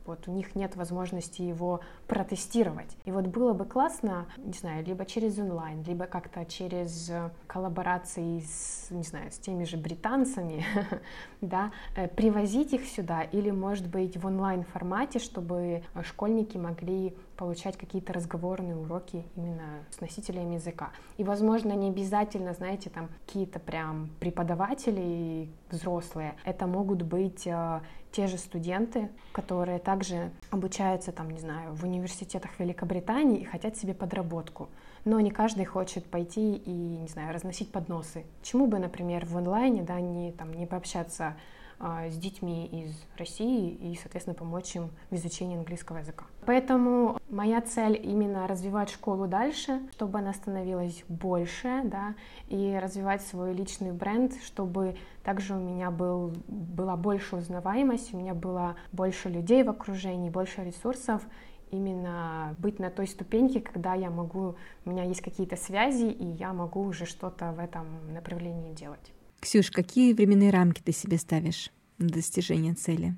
вот 0.07 0.29
у 0.29 0.33
них 0.33 0.55
нет 0.55 0.77
возможности 0.77 1.43
его 1.43 1.81
протестировать. 2.07 2.97
И 3.05 3.11
вот 3.11 3.27
было 3.27 3.53
бы 3.53 3.65
классно, 3.65 4.27
не 4.37 4.53
знаю, 4.53 4.85
либо 4.85 5.05
через 5.05 5.39
онлайн, 5.39 5.83
либо 5.83 6.07
как-то 6.07 6.45
через 6.45 7.11
коллаборации 7.47 8.41
с, 8.41 8.91
не 8.91 9.03
знаю, 9.03 9.31
с 9.31 9.39
теми 9.39 9.65
же 9.65 9.77
британцами, 9.77 10.65
да, 11.41 11.73
э, 11.97 12.09
привозить 12.09 12.73
их 12.73 12.87
сюда, 12.87 13.23
или, 13.23 13.51
может 13.51 13.89
быть, 13.89 14.17
в 14.17 14.27
онлайн-формате, 14.27 15.19
чтобы 15.19 15.83
школьники 16.03 16.57
могли 16.57 17.17
получать 17.37 17.77
какие-то 17.77 18.13
разговорные 18.13 18.77
уроки 18.77 19.25
именно 19.37 19.85
с 19.91 20.01
носителями 20.01 20.55
языка. 20.55 20.91
И, 21.17 21.25
возможно, 21.25 21.73
не 21.73 21.89
обязательно, 21.89 22.53
знаете, 22.55 22.91
там 22.91 23.09
какие-то 23.27 23.59
прям 23.61 24.11
преподаватели 24.21 25.49
взрослые. 25.71 26.35
Это 26.45 26.67
могут 26.67 27.03
быть 27.03 27.47
э, 27.47 27.81
те 28.13 28.27
же 28.27 28.39
студенты, 28.39 29.11
которые 29.33 29.79
также 29.79 30.31
обучаются, 30.51 31.13
там, 31.13 31.31
не 31.31 31.39
знаю, 31.39 31.75
в 31.75 31.85
университетах 31.85 32.59
Великобритании 32.59 33.41
и 33.41 33.45
хотят 33.45 33.77
себе 33.77 33.95
подработку. 33.95 34.69
Но 35.05 35.21
не 35.21 35.31
каждый 35.31 35.65
хочет 35.67 36.05
пойти 36.07 36.57
и, 36.57 36.71
не 36.71 37.09
знаю, 37.09 37.33
разносить 37.33 37.71
подносы. 37.71 38.25
Чему 38.43 38.67
бы, 38.67 38.79
например, 38.79 39.27
в 39.27 39.37
онлайне, 39.37 39.83
да, 39.83 40.01
не, 40.01 40.33
там, 40.33 40.53
не 40.53 40.67
пообщаться 40.67 41.37
с 41.79 42.17
детьми 42.17 42.67
из 42.67 42.95
России 43.19 43.71
и, 43.71 43.97
соответственно, 43.97 44.35
помочь 44.35 44.75
им 44.77 44.91
в 45.11 45.15
изучении 45.15 45.57
английского 45.57 45.99
языка. 45.99 46.25
Поэтому 46.47 47.19
моя 47.29 47.61
цель 47.61 48.01
именно 48.03 48.47
развивать 48.47 48.91
школу 48.91 49.27
дальше, 49.27 49.81
чтобы 49.93 50.19
она 50.19 50.33
становилась 50.33 51.05
больше, 51.09 51.83
да, 51.85 52.15
и 52.49 52.79
развивать 52.81 53.23
свой 53.23 53.53
личный 53.53 53.93
бренд, 53.93 54.33
чтобы 54.43 54.97
также 55.23 55.55
у 55.55 55.59
меня 55.59 55.91
был, 55.91 56.33
была 56.49 56.97
больше 56.97 57.37
узнаваемость, 57.37 58.15
у 58.15 58.17
меня 58.17 58.33
было 58.33 58.77
больше 58.93 59.29
людей 59.29 59.63
в 59.63 59.69
окружении, 59.69 60.31
больше 60.31 60.65
ресурсов, 60.65 61.23
именно 61.71 62.55
быть 62.59 62.79
на 62.79 62.91
той 62.91 63.07
ступеньке, 63.07 63.61
когда 63.61 63.95
я 63.95 64.11
могу, 64.11 64.55
у 64.85 64.91
меня 64.91 65.03
есть 65.03 65.21
какие-то 65.21 65.57
связи, 65.57 66.07
и 66.07 66.25
я 66.25 66.53
могу 66.53 66.83
уже 66.83 67.07
что-то 67.07 67.53
в 67.53 67.59
этом 67.59 67.87
направлении 68.13 68.73
делать. 68.73 69.13
Ксюш, 69.47 69.71
какие 69.71 70.13
временные 70.13 70.51
рамки 70.51 70.83
ты 70.83 70.91
себе 70.91 71.19
ставишь 71.19 71.71
на 71.99 72.09
достижение 72.09 72.75
цели? 72.75 73.15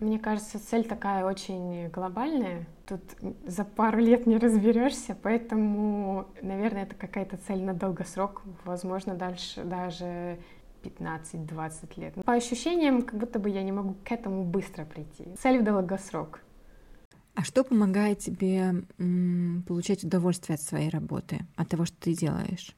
Мне 0.00 0.18
кажется, 0.18 0.58
цель 0.58 0.82
такая 0.82 1.26
очень 1.26 1.90
глобальная. 1.90 2.66
Тут 2.86 3.02
за 3.46 3.62
пару 3.66 3.98
лет 3.98 4.26
не 4.26 4.38
разберешься, 4.38 5.14
поэтому, 5.14 6.26
наверное, 6.40 6.84
это 6.84 6.94
какая-то 6.94 7.36
цель 7.36 7.62
на 7.62 7.74
долгосрок, 7.74 8.40
возможно, 8.64 9.14
дальше 9.14 9.62
даже 9.62 10.38
15-20 10.84 12.00
лет. 12.00 12.14
По 12.24 12.32
ощущениям, 12.32 13.02
как 13.02 13.18
будто 13.20 13.38
бы 13.38 13.50
я 13.50 13.62
не 13.62 13.72
могу 13.72 13.94
к 14.02 14.10
этому 14.10 14.44
быстро 14.44 14.86
прийти. 14.86 15.36
Цель 15.38 15.58
в 15.60 15.64
долгосрок. 15.64 16.40
А 17.34 17.44
что 17.44 17.62
помогает 17.62 18.20
тебе 18.20 18.86
м, 18.98 19.64
получать 19.68 20.02
удовольствие 20.02 20.54
от 20.54 20.62
своей 20.62 20.88
работы, 20.88 21.40
от 21.56 21.68
того, 21.68 21.84
что 21.84 21.96
ты 22.00 22.14
делаешь? 22.14 22.74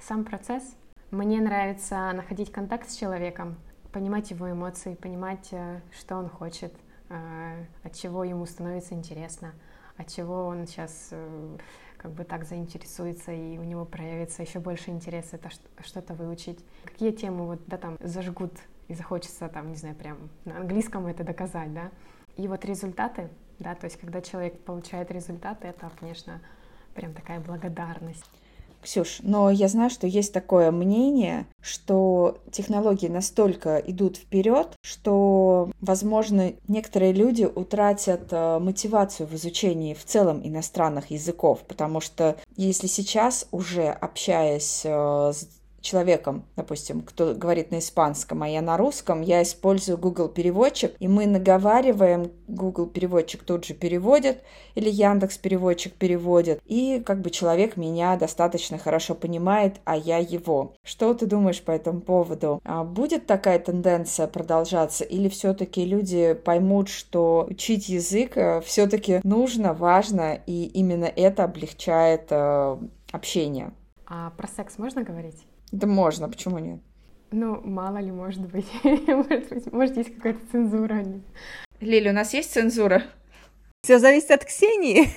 Сам 0.00 0.24
процесс. 0.24 0.64
Мне 1.10 1.40
нравится 1.40 2.12
находить 2.12 2.52
контакт 2.52 2.88
с 2.88 2.94
человеком, 2.94 3.56
понимать 3.90 4.30
его 4.30 4.48
эмоции, 4.48 4.94
понимать, 4.94 5.48
э, 5.50 5.80
что 5.90 6.14
он 6.14 6.28
хочет, 6.28 6.72
э, 7.08 7.64
от 7.82 7.96
чего 7.96 8.22
ему 8.22 8.46
становится 8.46 8.94
интересно, 8.94 9.52
от 9.96 10.06
чего 10.06 10.46
он 10.46 10.68
сейчас 10.68 11.08
э, 11.10 11.56
как 11.96 12.12
бы 12.12 12.22
так 12.22 12.44
заинтересуется 12.44 13.32
и 13.32 13.58
у 13.58 13.64
него 13.64 13.84
проявится 13.84 14.42
еще 14.42 14.60
больше 14.60 14.90
интереса 14.90 15.34
это 15.34 15.50
что-то 15.84 16.14
выучить. 16.14 16.64
Какие 16.84 17.10
темы 17.10 17.44
вот, 17.44 17.60
да, 17.66 17.76
там 17.76 17.96
зажгут 17.98 18.52
и 18.86 18.94
захочется 18.94 19.48
там, 19.48 19.70
не 19.70 19.76
знаю, 19.76 19.96
прям 19.96 20.30
на 20.44 20.58
английском 20.58 21.08
это 21.08 21.24
доказать, 21.24 21.74
да. 21.74 21.90
И 22.36 22.46
вот 22.46 22.64
результаты, 22.64 23.30
да, 23.58 23.74
то 23.74 23.86
есть 23.86 23.98
когда 23.98 24.20
человек 24.20 24.60
получает 24.60 25.10
результаты, 25.10 25.66
это, 25.66 25.90
конечно, 25.98 26.40
прям 26.94 27.14
такая 27.14 27.40
благодарность. 27.40 28.30
Ксюш, 28.82 29.18
но 29.22 29.50
я 29.50 29.68
знаю, 29.68 29.90
что 29.90 30.06
есть 30.06 30.32
такое 30.32 30.70
мнение, 30.70 31.46
что 31.60 32.38
технологии 32.50 33.08
настолько 33.08 33.76
идут 33.78 34.16
вперед, 34.16 34.68
что, 34.82 35.70
возможно, 35.80 36.52
некоторые 36.68 37.12
люди 37.12 37.44
утратят 37.44 38.28
э, 38.32 38.58
мотивацию 38.58 39.26
в 39.26 39.34
изучении 39.34 39.94
в 39.94 40.04
целом 40.04 40.40
иностранных 40.42 41.10
языков, 41.10 41.60
потому 41.68 42.00
что 42.00 42.36
если 42.56 42.86
сейчас 42.86 43.46
уже 43.50 43.88
общаясь 43.88 44.82
э, 44.84 45.32
с 45.34 45.59
человеком, 45.80 46.44
допустим, 46.56 47.02
кто 47.02 47.34
говорит 47.34 47.70
на 47.70 47.78
испанском, 47.78 48.42
а 48.42 48.48
я 48.48 48.62
на 48.62 48.76
русском, 48.76 49.22
я 49.22 49.42
использую 49.42 49.98
Google 49.98 50.28
переводчик, 50.28 50.94
и 50.98 51.08
мы 51.08 51.26
наговариваем, 51.26 52.30
Google 52.48 52.86
переводчик 52.86 53.42
тут 53.42 53.64
же 53.64 53.74
переводит, 53.74 54.42
или 54.74 54.90
Яндекс 54.90 55.38
переводчик 55.38 55.94
переводит, 55.94 56.60
и 56.64 57.02
как 57.04 57.20
бы 57.20 57.30
человек 57.30 57.76
меня 57.76 58.16
достаточно 58.16 58.78
хорошо 58.78 59.14
понимает, 59.14 59.80
а 59.84 59.96
я 59.96 60.18
его. 60.18 60.74
Что 60.82 61.14
ты 61.14 61.26
думаешь 61.26 61.62
по 61.62 61.70
этому 61.70 62.00
поводу? 62.00 62.60
А 62.64 62.84
будет 62.84 63.26
такая 63.26 63.58
тенденция 63.58 64.26
продолжаться, 64.26 65.04
или 65.04 65.28
все-таки 65.28 65.84
люди 65.84 66.34
поймут, 66.34 66.88
что 66.88 67.46
учить 67.48 67.88
язык 67.88 68.36
э, 68.36 68.60
все-таки 68.60 69.20
нужно, 69.24 69.72
важно, 69.72 70.38
и 70.46 70.64
именно 70.64 71.04
это 71.04 71.44
облегчает 71.44 72.26
э, 72.30 72.78
общение? 73.12 73.72
А 74.06 74.30
про 74.30 74.48
секс 74.48 74.76
можно 74.76 75.02
говорить? 75.02 75.46
Да 75.72 75.86
можно, 75.86 76.28
почему 76.28 76.58
нет? 76.58 76.80
Ну, 77.32 77.60
мало 77.62 77.98
ли, 77.98 78.10
может 78.10 78.50
быть. 78.50 78.66
может 78.82 79.48
быть, 79.48 79.72
может, 79.72 79.96
есть 79.96 80.14
какая-то 80.16 80.40
цензура. 80.50 81.04
Лили, 81.80 82.08
у 82.08 82.12
нас 82.12 82.34
есть 82.34 82.52
цензура? 82.52 83.04
Все 83.82 83.98
зависит 83.98 84.30
от 84.30 84.44
Ксении. 84.44 85.08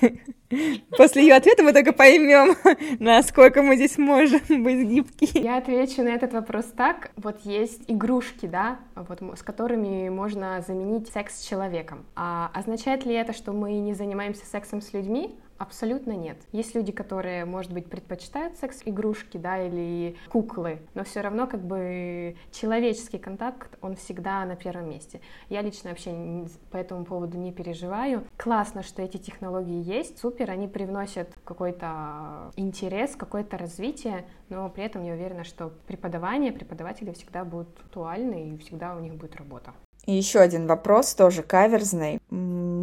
После 0.96 1.22
ее 1.22 1.34
ответа 1.34 1.62
мы 1.62 1.72
только 1.72 1.92
поймем, 1.92 2.56
насколько 2.98 3.62
мы 3.62 3.76
здесь 3.76 3.98
можем 3.98 4.40
быть 4.62 4.88
гибкие. 4.88 5.42
Я 5.42 5.58
отвечу 5.58 6.02
на 6.02 6.08
этот 6.08 6.32
вопрос 6.32 6.66
так. 6.74 7.10
Вот 7.16 7.40
есть 7.44 7.82
игрушки, 7.88 8.46
да, 8.46 8.78
вот, 8.94 9.20
с 9.36 9.42
которыми 9.42 10.08
можно 10.08 10.64
заменить 10.66 11.08
секс 11.08 11.40
с 11.40 11.46
человеком. 11.46 12.06
А 12.14 12.50
означает 12.54 13.04
ли 13.04 13.14
это, 13.14 13.34
что 13.34 13.52
мы 13.52 13.72
не 13.74 13.92
занимаемся 13.92 14.46
сексом 14.46 14.80
с 14.80 14.94
людьми? 14.94 15.34
Абсолютно 15.58 16.12
нет. 16.12 16.36
Есть 16.52 16.74
люди, 16.74 16.90
которые, 16.92 17.44
может 17.44 17.72
быть, 17.72 17.86
предпочитают 17.86 18.56
секс-игрушки, 18.56 19.36
да, 19.36 19.64
или 19.64 20.16
куклы, 20.28 20.80
но 20.94 21.04
все 21.04 21.20
равно 21.20 21.46
как 21.46 21.60
бы 21.64 22.36
человеческий 22.50 23.18
контакт, 23.18 23.78
он 23.80 23.94
всегда 23.96 24.44
на 24.44 24.56
первом 24.56 24.90
месте. 24.90 25.20
Я 25.48 25.62
лично 25.62 25.90
вообще 25.90 26.46
по 26.70 26.76
этому 26.76 27.04
поводу 27.04 27.38
не 27.38 27.52
переживаю. 27.52 28.24
Классно, 28.36 28.82
что 28.82 29.02
эти 29.02 29.16
технологии 29.16 29.82
есть, 29.82 30.18
супер, 30.18 30.50
они 30.50 30.66
привносят 30.66 31.32
какой-то 31.44 32.52
интерес, 32.56 33.14
какое-то 33.16 33.56
развитие, 33.56 34.24
но 34.48 34.68
при 34.68 34.84
этом 34.84 35.04
я 35.04 35.12
уверена, 35.12 35.44
что 35.44 35.72
преподавание, 35.86 36.52
преподаватели 36.52 37.12
всегда 37.12 37.44
будут 37.44 37.68
актуальны 37.80 38.50
и 38.50 38.58
всегда 38.58 38.96
у 38.96 39.00
них 39.00 39.14
будет 39.14 39.36
работа. 39.36 39.72
И 40.06 40.12
еще 40.12 40.40
один 40.40 40.66
вопрос, 40.66 41.14
тоже 41.14 41.42
каверзный. 41.42 42.20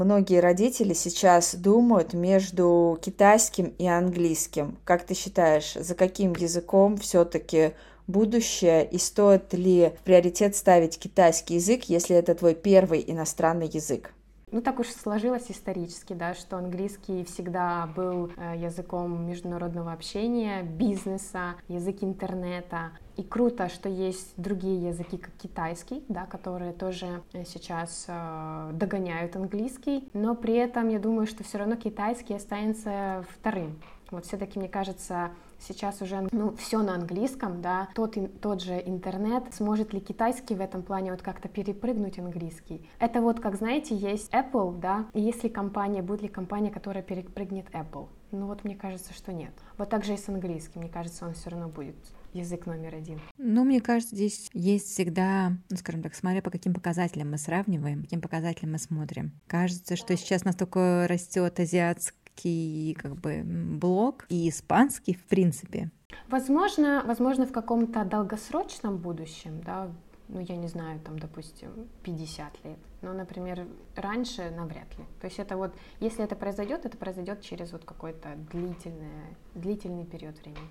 Многие 0.03 0.39
родители 0.39 0.93
сейчас 0.93 1.53
думают 1.53 2.13
между 2.13 2.97
китайским 3.03 3.67
и 3.77 3.85
английским. 3.85 4.79
Как 4.83 5.05
ты 5.05 5.13
считаешь, 5.13 5.73
за 5.75 5.93
каким 5.93 6.33
языком 6.33 6.97
все-таки 6.97 7.73
будущее 8.07 8.83
и 8.83 8.97
стоит 8.97 9.53
ли 9.53 9.93
приоритет 10.03 10.55
ставить 10.55 10.97
китайский 10.97 11.55
язык, 11.55 11.83
если 11.83 12.15
это 12.15 12.33
твой 12.33 12.55
первый 12.55 13.03
иностранный 13.05 13.67
язык? 13.67 14.11
Ну, 14.51 14.61
так 14.61 14.79
уж 14.79 14.87
сложилось 14.87 15.49
исторически, 15.49 16.11
да, 16.11 16.33
что 16.33 16.57
английский 16.57 17.23
всегда 17.23 17.87
был 17.95 18.31
э, 18.35 18.55
языком 18.57 19.25
международного 19.25 19.93
общения, 19.93 20.61
бизнеса, 20.61 21.55
язык 21.69 22.03
интернета. 22.03 22.91
И 23.15 23.23
круто, 23.23 23.69
что 23.69 23.87
есть 23.87 24.33
другие 24.35 24.89
языки, 24.89 25.17
как 25.17 25.31
китайский, 25.41 26.03
да, 26.09 26.25
которые 26.25 26.73
тоже 26.73 27.21
э, 27.31 27.45
сейчас 27.45 28.05
э, 28.09 28.71
догоняют 28.73 29.37
английский, 29.37 30.09
но 30.13 30.35
при 30.35 30.55
этом 30.55 30.89
я 30.89 30.99
думаю, 30.99 31.27
что 31.27 31.45
все 31.45 31.59
равно 31.59 31.77
китайский 31.77 32.33
останется 32.33 33.23
вторым. 33.29 33.79
Вот 34.11 34.25
все-таки, 34.25 34.59
мне 34.59 34.67
кажется, 34.67 35.31
сейчас 35.61 36.01
уже 36.01 36.27
ну, 36.31 36.55
все 36.55 36.81
на 36.81 36.95
английском, 36.95 37.61
да, 37.61 37.89
тот, 37.95 38.17
тот 38.41 38.61
же 38.61 38.81
интернет, 38.85 39.43
сможет 39.53 39.93
ли 39.93 39.99
китайский 39.99 40.55
в 40.55 40.61
этом 40.61 40.83
плане 40.83 41.11
вот 41.11 41.21
как-то 41.21 41.47
перепрыгнуть 41.47 42.19
английский. 42.19 42.89
Это 42.99 43.21
вот, 43.21 43.39
как 43.39 43.55
знаете, 43.55 43.95
есть 43.95 44.31
Apple, 44.31 44.79
да, 44.79 45.05
и 45.13 45.21
если 45.21 45.47
компания, 45.47 46.01
будет 46.01 46.21
ли 46.21 46.27
компания, 46.27 46.69
которая 46.71 47.03
перепрыгнет 47.03 47.67
Apple? 47.71 48.07
Ну 48.31 48.47
вот 48.47 48.63
мне 48.63 48.75
кажется, 48.75 49.13
что 49.13 49.33
нет. 49.33 49.51
Вот 49.77 49.89
так 49.89 50.05
же 50.05 50.13
и 50.13 50.17
с 50.17 50.29
английским, 50.29 50.81
мне 50.81 50.89
кажется, 50.89 51.25
он 51.25 51.33
все 51.33 51.49
равно 51.49 51.67
будет 51.67 51.95
язык 52.33 52.65
номер 52.65 52.95
один? 52.95 53.19
Ну, 53.37 53.63
мне 53.63 53.81
кажется, 53.81 54.15
здесь 54.15 54.49
есть 54.53 54.87
всегда, 54.87 55.57
ну, 55.69 55.77
скажем 55.77 56.01
так, 56.01 56.15
смотря 56.15 56.41
по 56.41 56.49
каким 56.49 56.73
показателям 56.73 57.31
мы 57.31 57.37
сравниваем, 57.37 58.03
каким 58.03 58.21
показателям 58.21 58.71
мы 58.71 58.79
смотрим. 58.79 59.33
Кажется, 59.47 59.95
что 59.95 60.15
сейчас 60.15 60.45
настолько 60.45 61.07
растет 61.09 61.59
азиатский 61.59 62.20
английский 62.31 62.93
как 62.99 63.15
бы 63.15 63.43
блок 63.43 64.25
и 64.29 64.49
испанский 64.49 65.13
в 65.13 65.23
принципе. 65.25 65.89
Возможно, 66.29 67.03
возможно 67.05 67.45
в 67.45 67.51
каком-то 67.51 68.03
долгосрочном 68.03 68.97
будущем, 68.97 69.61
да, 69.65 69.89
ну, 70.27 70.39
я 70.39 70.55
не 70.55 70.67
знаю, 70.67 70.99
там, 70.99 71.19
допустим, 71.19 71.69
50 72.03 72.65
лет. 72.65 72.77
Но, 73.01 73.13
например, 73.13 73.67
раньше 73.95 74.49
навряд 74.51 74.97
ли. 74.97 75.05
То 75.19 75.27
есть 75.27 75.39
это 75.39 75.57
вот, 75.57 75.73
если 75.99 76.23
это 76.23 76.35
произойдет, 76.35 76.85
это 76.85 76.97
произойдет 76.97 77.41
через 77.41 77.71
вот 77.71 77.83
какой-то 77.83 78.29
длительный, 78.51 79.35
длительный 79.55 80.05
период 80.05 80.39
времени. 80.41 80.69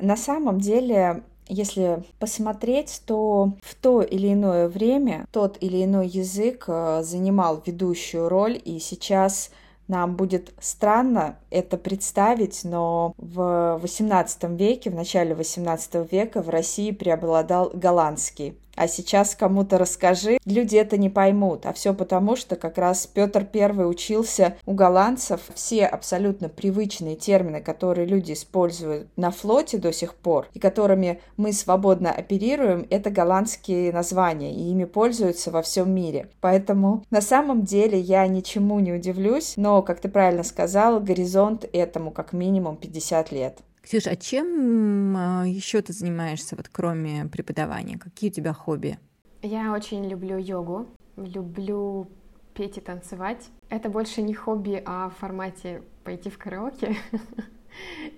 На 0.00 0.16
самом 0.16 0.60
деле 0.60 1.22
если 1.48 2.02
посмотреть, 2.18 3.02
то 3.06 3.52
в 3.62 3.74
то 3.76 4.02
или 4.02 4.32
иное 4.32 4.68
время 4.68 5.26
тот 5.30 5.58
или 5.60 5.84
иной 5.84 6.08
язык 6.08 6.64
э, 6.66 7.02
занимал 7.04 7.62
ведущую 7.64 8.28
роль, 8.28 8.60
и 8.64 8.80
сейчас 8.80 9.52
нам 9.88 10.16
будет 10.16 10.52
странно 10.60 11.36
это 11.50 11.76
представить, 11.76 12.62
но 12.64 13.14
в 13.18 13.80
XVIII 13.82 14.56
веке, 14.56 14.90
в 14.90 14.94
начале 14.94 15.34
XVIII 15.34 16.08
века 16.10 16.42
в 16.42 16.48
России 16.48 16.90
преобладал 16.90 17.70
голландский 17.72 18.58
а 18.76 18.88
сейчас 18.88 19.34
кому-то 19.34 19.78
расскажи, 19.78 20.38
люди 20.44 20.76
это 20.76 20.96
не 20.96 21.10
поймут. 21.10 21.66
А 21.66 21.72
все 21.72 21.94
потому, 21.94 22.36
что 22.36 22.56
как 22.56 22.78
раз 22.78 23.06
Петр 23.06 23.44
Первый 23.44 23.88
учился 23.88 24.56
у 24.66 24.72
голландцев. 24.72 25.40
Все 25.54 25.86
абсолютно 25.86 26.48
привычные 26.48 27.16
термины, 27.16 27.60
которые 27.60 28.06
люди 28.06 28.32
используют 28.32 29.08
на 29.16 29.30
флоте 29.30 29.78
до 29.78 29.92
сих 29.92 30.14
пор, 30.14 30.48
и 30.54 30.58
которыми 30.58 31.20
мы 31.36 31.52
свободно 31.52 32.12
оперируем, 32.12 32.86
это 32.90 33.10
голландские 33.10 33.92
названия, 33.92 34.54
и 34.54 34.70
ими 34.70 34.84
пользуются 34.84 35.50
во 35.50 35.62
всем 35.62 35.90
мире. 35.90 36.28
Поэтому 36.40 37.04
на 37.10 37.20
самом 37.20 37.62
деле 37.62 37.98
я 37.98 38.26
ничему 38.26 38.78
не 38.80 38.92
удивлюсь, 38.92 39.54
но, 39.56 39.82
как 39.82 40.00
ты 40.00 40.08
правильно 40.08 40.42
сказал, 40.42 41.00
горизонт 41.00 41.68
этому 41.72 42.10
как 42.10 42.32
минимум 42.32 42.76
50 42.76 43.32
лет. 43.32 43.58
Ксюша, 43.86 44.10
а 44.10 44.16
чем 44.16 45.16
а, 45.16 45.44
еще 45.46 45.80
ты 45.80 45.92
занимаешься, 45.92 46.56
вот 46.56 46.68
кроме 46.68 47.26
преподавания? 47.26 47.96
Какие 47.96 48.30
у 48.30 48.32
тебя 48.32 48.52
хобби? 48.52 48.98
Я 49.42 49.72
очень 49.72 50.08
люблю 50.08 50.36
йогу, 50.38 50.88
люблю 51.16 52.08
петь 52.52 52.78
и 52.78 52.80
танцевать. 52.80 53.48
Это 53.68 53.88
больше 53.88 54.22
не 54.22 54.34
хобби, 54.34 54.82
а 54.84 55.08
в 55.08 55.14
формате 55.20 55.82
пойти 56.02 56.30
в 56.30 56.36
караоке. 56.36 56.96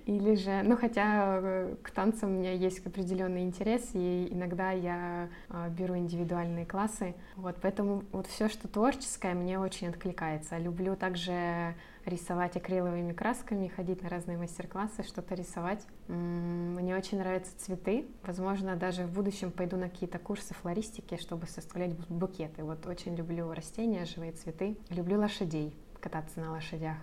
Или 0.05 0.35
же, 0.35 0.61
ну 0.63 0.77
хотя 0.77 1.39
э, 1.41 1.75
к 1.81 1.91
танцам 1.91 2.31
у 2.31 2.39
меня 2.39 2.53
есть 2.53 2.85
определенный 2.85 3.43
интерес, 3.43 3.89
и 3.93 4.27
иногда 4.31 4.71
я 4.71 5.29
а, 5.49 5.69
беру 5.69 5.97
индивидуальные 5.97 6.65
классы. 6.65 7.15
Вот, 7.35 7.57
поэтому 7.61 8.03
вот 8.11 8.27
все, 8.27 8.49
что 8.49 8.67
творческое, 8.67 9.33
мне 9.33 9.59
очень 9.59 9.87
откликается. 9.87 10.57
Люблю 10.57 10.95
также 10.95 11.75
рисовать 12.05 12.55
акриловыми 12.55 13.13
красками, 13.13 13.67
ходить 13.67 14.01
на 14.01 14.09
разные 14.09 14.37
мастер-классы, 14.37 15.03
что-то 15.03 15.35
рисовать. 15.35 15.85
Мне 16.07 16.95
очень 16.95 17.19
нравятся 17.19 17.51
цветы. 17.57 18.07
Возможно, 18.23 18.75
даже 18.75 19.03
в 19.03 19.13
будущем 19.13 19.51
пойду 19.51 19.77
на 19.77 19.89
какие-то 19.89 20.17
курсы 20.17 20.53
флористики, 20.53 21.17
чтобы 21.17 21.47
составлять 21.47 21.95
букеты. 22.09 22.63
Вот 22.63 22.85
очень 22.87 23.15
люблю 23.15 23.53
растения, 23.53 24.05
живые 24.05 24.31
цветы. 24.31 24.77
Люблю 24.89 25.19
лошадей, 25.19 25.75
кататься 25.99 26.39
на 26.39 26.51
лошадях 26.51 26.97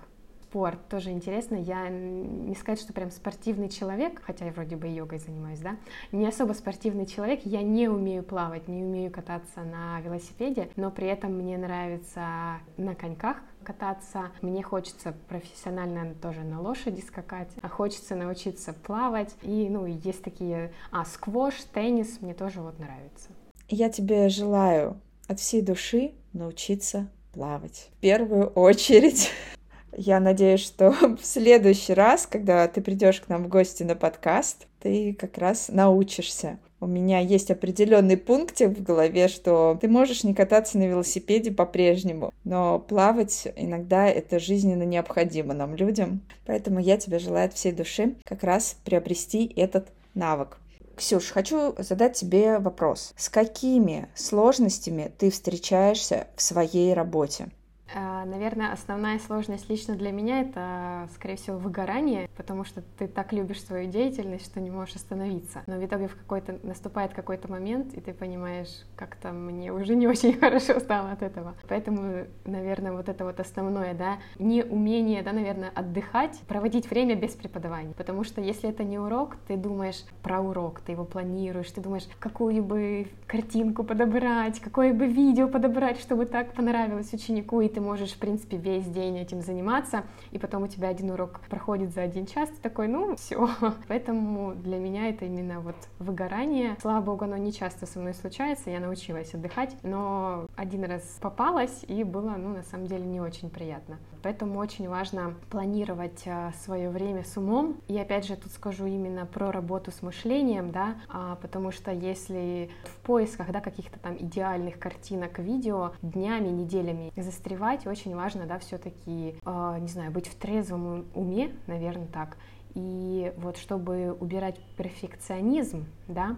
спорт 0.57 0.88
тоже 0.88 1.11
интересно. 1.11 1.57
Я 1.57 1.90
не 1.90 2.55
сказать, 2.55 2.81
что 2.81 2.95
прям 2.95 3.11
спортивный 3.11 3.69
человек, 3.69 4.23
хотя 4.25 4.47
я 4.47 4.53
вроде 4.53 4.75
бы 4.75 4.87
йогой 4.87 5.19
занимаюсь, 5.19 5.59
да, 5.59 5.77
не 6.12 6.27
особо 6.27 6.55
спортивный 6.55 7.05
человек. 7.05 7.40
Я 7.45 7.61
не 7.61 7.88
умею 7.88 8.23
плавать, 8.23 8.66
не 8.66 8.83
умею 8.83 9.11
кататься 9.11 9.61
на 9.61 10.01
велосипеде, 10.01 10.71
но 10.77 10.90
при 10.90 11.09
этом 11.09 11.35
мне 11.35 11.59
нравится 11.59 12.59
на 12.79 12.95
коньках 12.95 13.37
кататься. 13.62 14.31
Мне 14.40 14.62
хочется 14.62 15.14
профессионально 15.29 16.14
тоже 16.14 16.40
на 16.40 16.62
лошади 16.62 17.03
скакать, 17.03 17.51
а 17.61 17.69
хочется 17.69 18.14
научиться 18.14 18.73
плавать. 18.73 19.35
И, 19.42 19.69
ну, 19.69 19.85
есть 19.85 20.23
такие... 20.23 20.73
А, 20.90 21.05
сквош, 21.05 21.55
теннис 21.75 22.23
мне 22.23 22.33
тоже 22.33 22.62
вот 22.62 22.79
нравится. 22.79 23.29
Я 23.69 23.90
тебе 23.90 24.31
желаю 24.31 24.99
от 25.29 25.38
всей 25.38 25.61
души 25.61 26.12
научиться 26.33 27.11
плавать. 27.35 27.90
В 27.99 28.01
первую 28.01 28.47
очередь. 28.47 29.31
Я 29.92 30.20
надеюсь, 30.20 30.61
что 30.61 30.90
в 31.20 31.25
следующий 31.25 31.94
раз, 31.94 32.27
когда 32.27 32.66
ты 32.68 32.81
придешь 32.81 33.20
к 33.20 33.29
нам 33.29 33.44
в 33.44 33.49
гости 33.49 33.83
на 33.83 33.96
подкаст, 33.96 34.66
ты 34.81 35.14
как 35.14 35.38
раз 35.38 35.68
научишься. 35.68 36.59
У 36.79 36.87
меня 36.87 37.20
есть 37.20 37.51
определенный 37.51 38.18
пунктик 38.18 38.68
в 38.68 38.83
голове, 38.83 39.29
что 39.29 39.79
ты 39.81 39.88
можешь 39.88 40.25
не 40.25 40.35
кататься 40.35 40.77
на 40.77 40.87
велосипеде 40.87 41.51
по-прежнему, 41.51 42.35
но 42.44 42.79
плавать 42.79 43.49
иногда 43.57 44.07
это 44.07 44.38
жизненно 44.38 44.83
необходимо 44.83 45.55
нам, 45.55 45.75
людям. 45.75 46.20
Поэтому 46.44 46.79
я 46.79 46.99
тебе 46.99 47.18
желаю 47.18 47.46
от 47.46 47.55
всей 47.55 47.72
души 47.72 48.16
как 48.25 48.42
раз 48.42 48.77
приобрести 48.85 49.51
этот 49.57 49.88
навык. 50.14 50.59
Ксюш, 50.96 51.31
хочу 51.31 51.75
задать 51.79 52.14
тебе 52.14 52.59
вопрос. 52.59 53.12
С 53.16 53.29
какими 53.29 54.09
сложностями 54.14 55.12
ты 55.18 55.31
встречаешься 55.31 56.27
в 56.37 56.42
своей 56.42 56.94
работе? 56.94 57.49
А, 57.94 58.25
наверное, 58.25 58.72
основная 58.72 59.18
сложность 59.18 59.70
лично 59.70 59.94
для 59.94 60.11
меня 60.11 60.40
это, 60.40 61.09
скорее 61.14 61.37
всего, 61.37 61.57
выгорание, 61.57 62.29
потому 62.37 62.64
что 62.64 62.83
ты 62.99 63.07
так 63.07 63.33
любишь 63.33 63.62
свою 63.62 63.88
деятельность, 63.88 64.46
что 64.46 64.61
не 64.61 64.70
можешь 64.70 64.96
остановиться. 64.96 65.62
Но 65.66 65.77
в 65.77 65.85
итоге 65.85 66.09
в 66.09 66.16
какой-то 66.16 66.59
наступает 66.62 67.14
какой-то 67.14 67.51
момент, 67.51 67.94
и 67.94 68.01
ты 68.01 68.12
понимаешь, 68.12 68.85
как-то 68.96 69.31
мне 69.33 69.72
уже 69.72 69.94
не 69.94 70.09
очень 70.09 70.33
хорошо 70.40 70.81
стало 70.81 71.12
от 71.12 71.22
этого. 71.22 71.55
Поэтому, 71.68 72.27
наверное, 72.44 72.92
вот 72.92 73.09
это 73.09 73.25
вот 73.25 73.38
основное, 73.38 73.94
да, 73.94 74.18
не 74.38 74.64
умение, 74.64 75.22
да, 75.22 75.33
наверное, 75.33 75.70
отдыхать, 75.75 76.40
проводить 76.49 76.90
время 76.90 77.14
без 77.14 77.33
преподавания. 77.33 77.94
Потому 77.96 78.25
что 78.25 78.40
если 78.40 78.68
это 78.68 78.83
не 78.83 78.99
урок, 78.99 79.37
ты 79.46 79.57
думаешь 79.57 80.05
про 80.22 80.40
урок, 80.40 80.81
ты 80.81 80.92
его 80.92 81.05
планируешь, 81.05 81.70
ты 81.70 81.81
думаешь, 81.81 82.09
какую 82.18 82.64
бы 82.64 83.07
картинку 83.27 83.85
подобрать, 83.85 84.59
какое 84.59 84.92
бы 84.92 85.07
видео 85.07 85.49
подобрать, 85.49 86.01
чтобы 86.01 86.27
так 86.27 86.53
понравилось 86.53 87.12
ученику, 87.12 87.61
и 87.61 87.76
ты 87.77 87.83
можешь, 87.83 88.12
в 88.12 88.19
принципе, 88.19 88.57
весь 88.57 88.87
день 88.87 89.19
этим 89.19 89.43
заниматься, 89.43 90.05
и 90.31 90.39
потом 90.39 90.62
у 90.62 90.67
тебя 90.67 90.89
один 90.89 91.11
урок 91.11 91.41
проходит 91.51 91.93
за 91.93 92.01
один 92.01 92.25
час, 92.25 92.49
ты 92.49 92.57
такой, 92.62 92.89
ну, 92.89 93.17
все. 93.19 93.51
Поэтому 93.87 94.55
для 94.55 94.79
меня 94.79 95.11
это 95.11 95.27
именно 95.27 95.61
вот 95.61 95.77
выгорание. 95.99 96.79
Слава 96.81 97.05
богу, 97.05 97.27
оно 97.27 97.37
не 97.37 97.53
часто 97.53 97.85
со 97.85 97.99
мной 97.99 98.15
случается, 98.15 98.71
я 98.71 98.81
научилась 98.81 99.35
отдыхать, 99.35 99.77
но 99.83 100.47
один 100.57 100.85
раз 100.85 101.03
попалась, 101.21 101.85
и 101.87 102.03
было, 102.03 102.37
ну, 102.39 102.55
на 102.55 102.62
самом 102.62 102.87
деле, 102.87 103.05
не 103.05 103.21
очень 103.21 103.51
приятно. 103.51 103.99
Поэтому 104.23 104.59
очень 104.59 104.89
важно 104.89 105.35
планировать 105.51 106.23
а, 106.27 106.53
свое 106.65 106.91
время 106.91 107.25
с 107.25 107.37
умом. 107.37 107.77
И 107.89 107.97
опять 107.97 108.27
же, 108.27 108.37
тут 108.37 108.51
скажу 108.53 108.87
именно 108.87 109.25
про 109.27 109.53
работу 109.53 109.93
с 109.93 110.03
мышлением, 110.03 110.73
да, 110.73 110.97
а, 111.09 111.37
потому 111.37 111.71
что 111.71 111.93
если 111.93 112.71
в 112.85 113.07
поисках, 113.07 113.53
да, 113.53 113.61
каких-то 113.61 114.01
там 114.01 114.17
идеальных 114.19 114.79
картинок, 114.79 115.39
видео 115.39 115.93
днями, 116.03 116.49
неделями 116.49 117.12
застревать, 117.17 117.65
развивать, 117.66 117.87
очень 117.87 118.14
важно, 118.14 118.46
да, 118.46 118.59
все-таки, 118.59 119.37
э, 119.44 119.79
не 119.81 119.88
знаю, 119.88 120.11
быть 120.11 120.29
в 120.29 120.35
трезвом 120.35 121.07
уме, 121.14 121.52
наверное, 121.66 122.07
так, 122.07 122.37
и 122.74 123.33
вот 123.38 123.57
чтобы 123.57 124.16
убирать 124.20 124.59
перфекционизм, 124.76 125.87
да, 126.09 126.37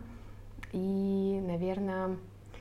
и, 0.72 1.42
наверное, 1.46 2.16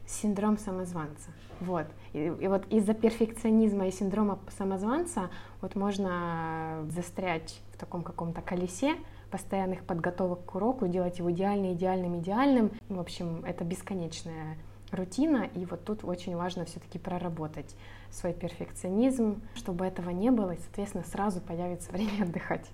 синдром 0.06 0.58
самозванца, 0.58 1.30
вот, 1.60 1.88
и, 2.14 2.34
и 2.40 2.48
вот 2.48 2.66
из-за 2.72 2.94
перфекционизма 2.94 3.88
и 3.88 3.92
синдрома 3.92 4.40
самозванца 4.58 5.30
вот 5.62 5.76
можно 5.76 6.86
застрять 6.90 7.62
в 7.74 7.78
таком 7.78 8.04
каком-то 8.04 8.42
колесе, 8.42 8.96
постоянных 9.32 9.84
подготовок 9.84 10.46
к 10.46 10.56
уроку, 10.56 10.88
делать 10.88 11.20
его 11.20 11.30
идеально, 11.32 11.74
идеальным, 11.74 12.20
идеальным. 12.20 12.72
В 12.88 12.98
общем, 12.98 13.44
это 13.46 13.66
бесконечная 13.66 14.58
рутина, 14.92 15.50
и 15.54 15.66
вот 15.66 15.84
тут 15.86 16.04
очень 16.04 16.36
важно 16.36 16.66
все-таки 16.66 17.00
проработать 17.00 17.76
свой 18.12 18.34
перфекционизм, 18.34 19.42
чтобы 19.56 19.86
этого 19.86 20.10
не 20.10 20.32
было, 20.32 20.52
и, 20.52 20.60
соответственно, 20.60 21.04
сразу 21.04 21.42
появится 21.42 21.92
время 21.94 22.24
отдыхать. 22.24 22.66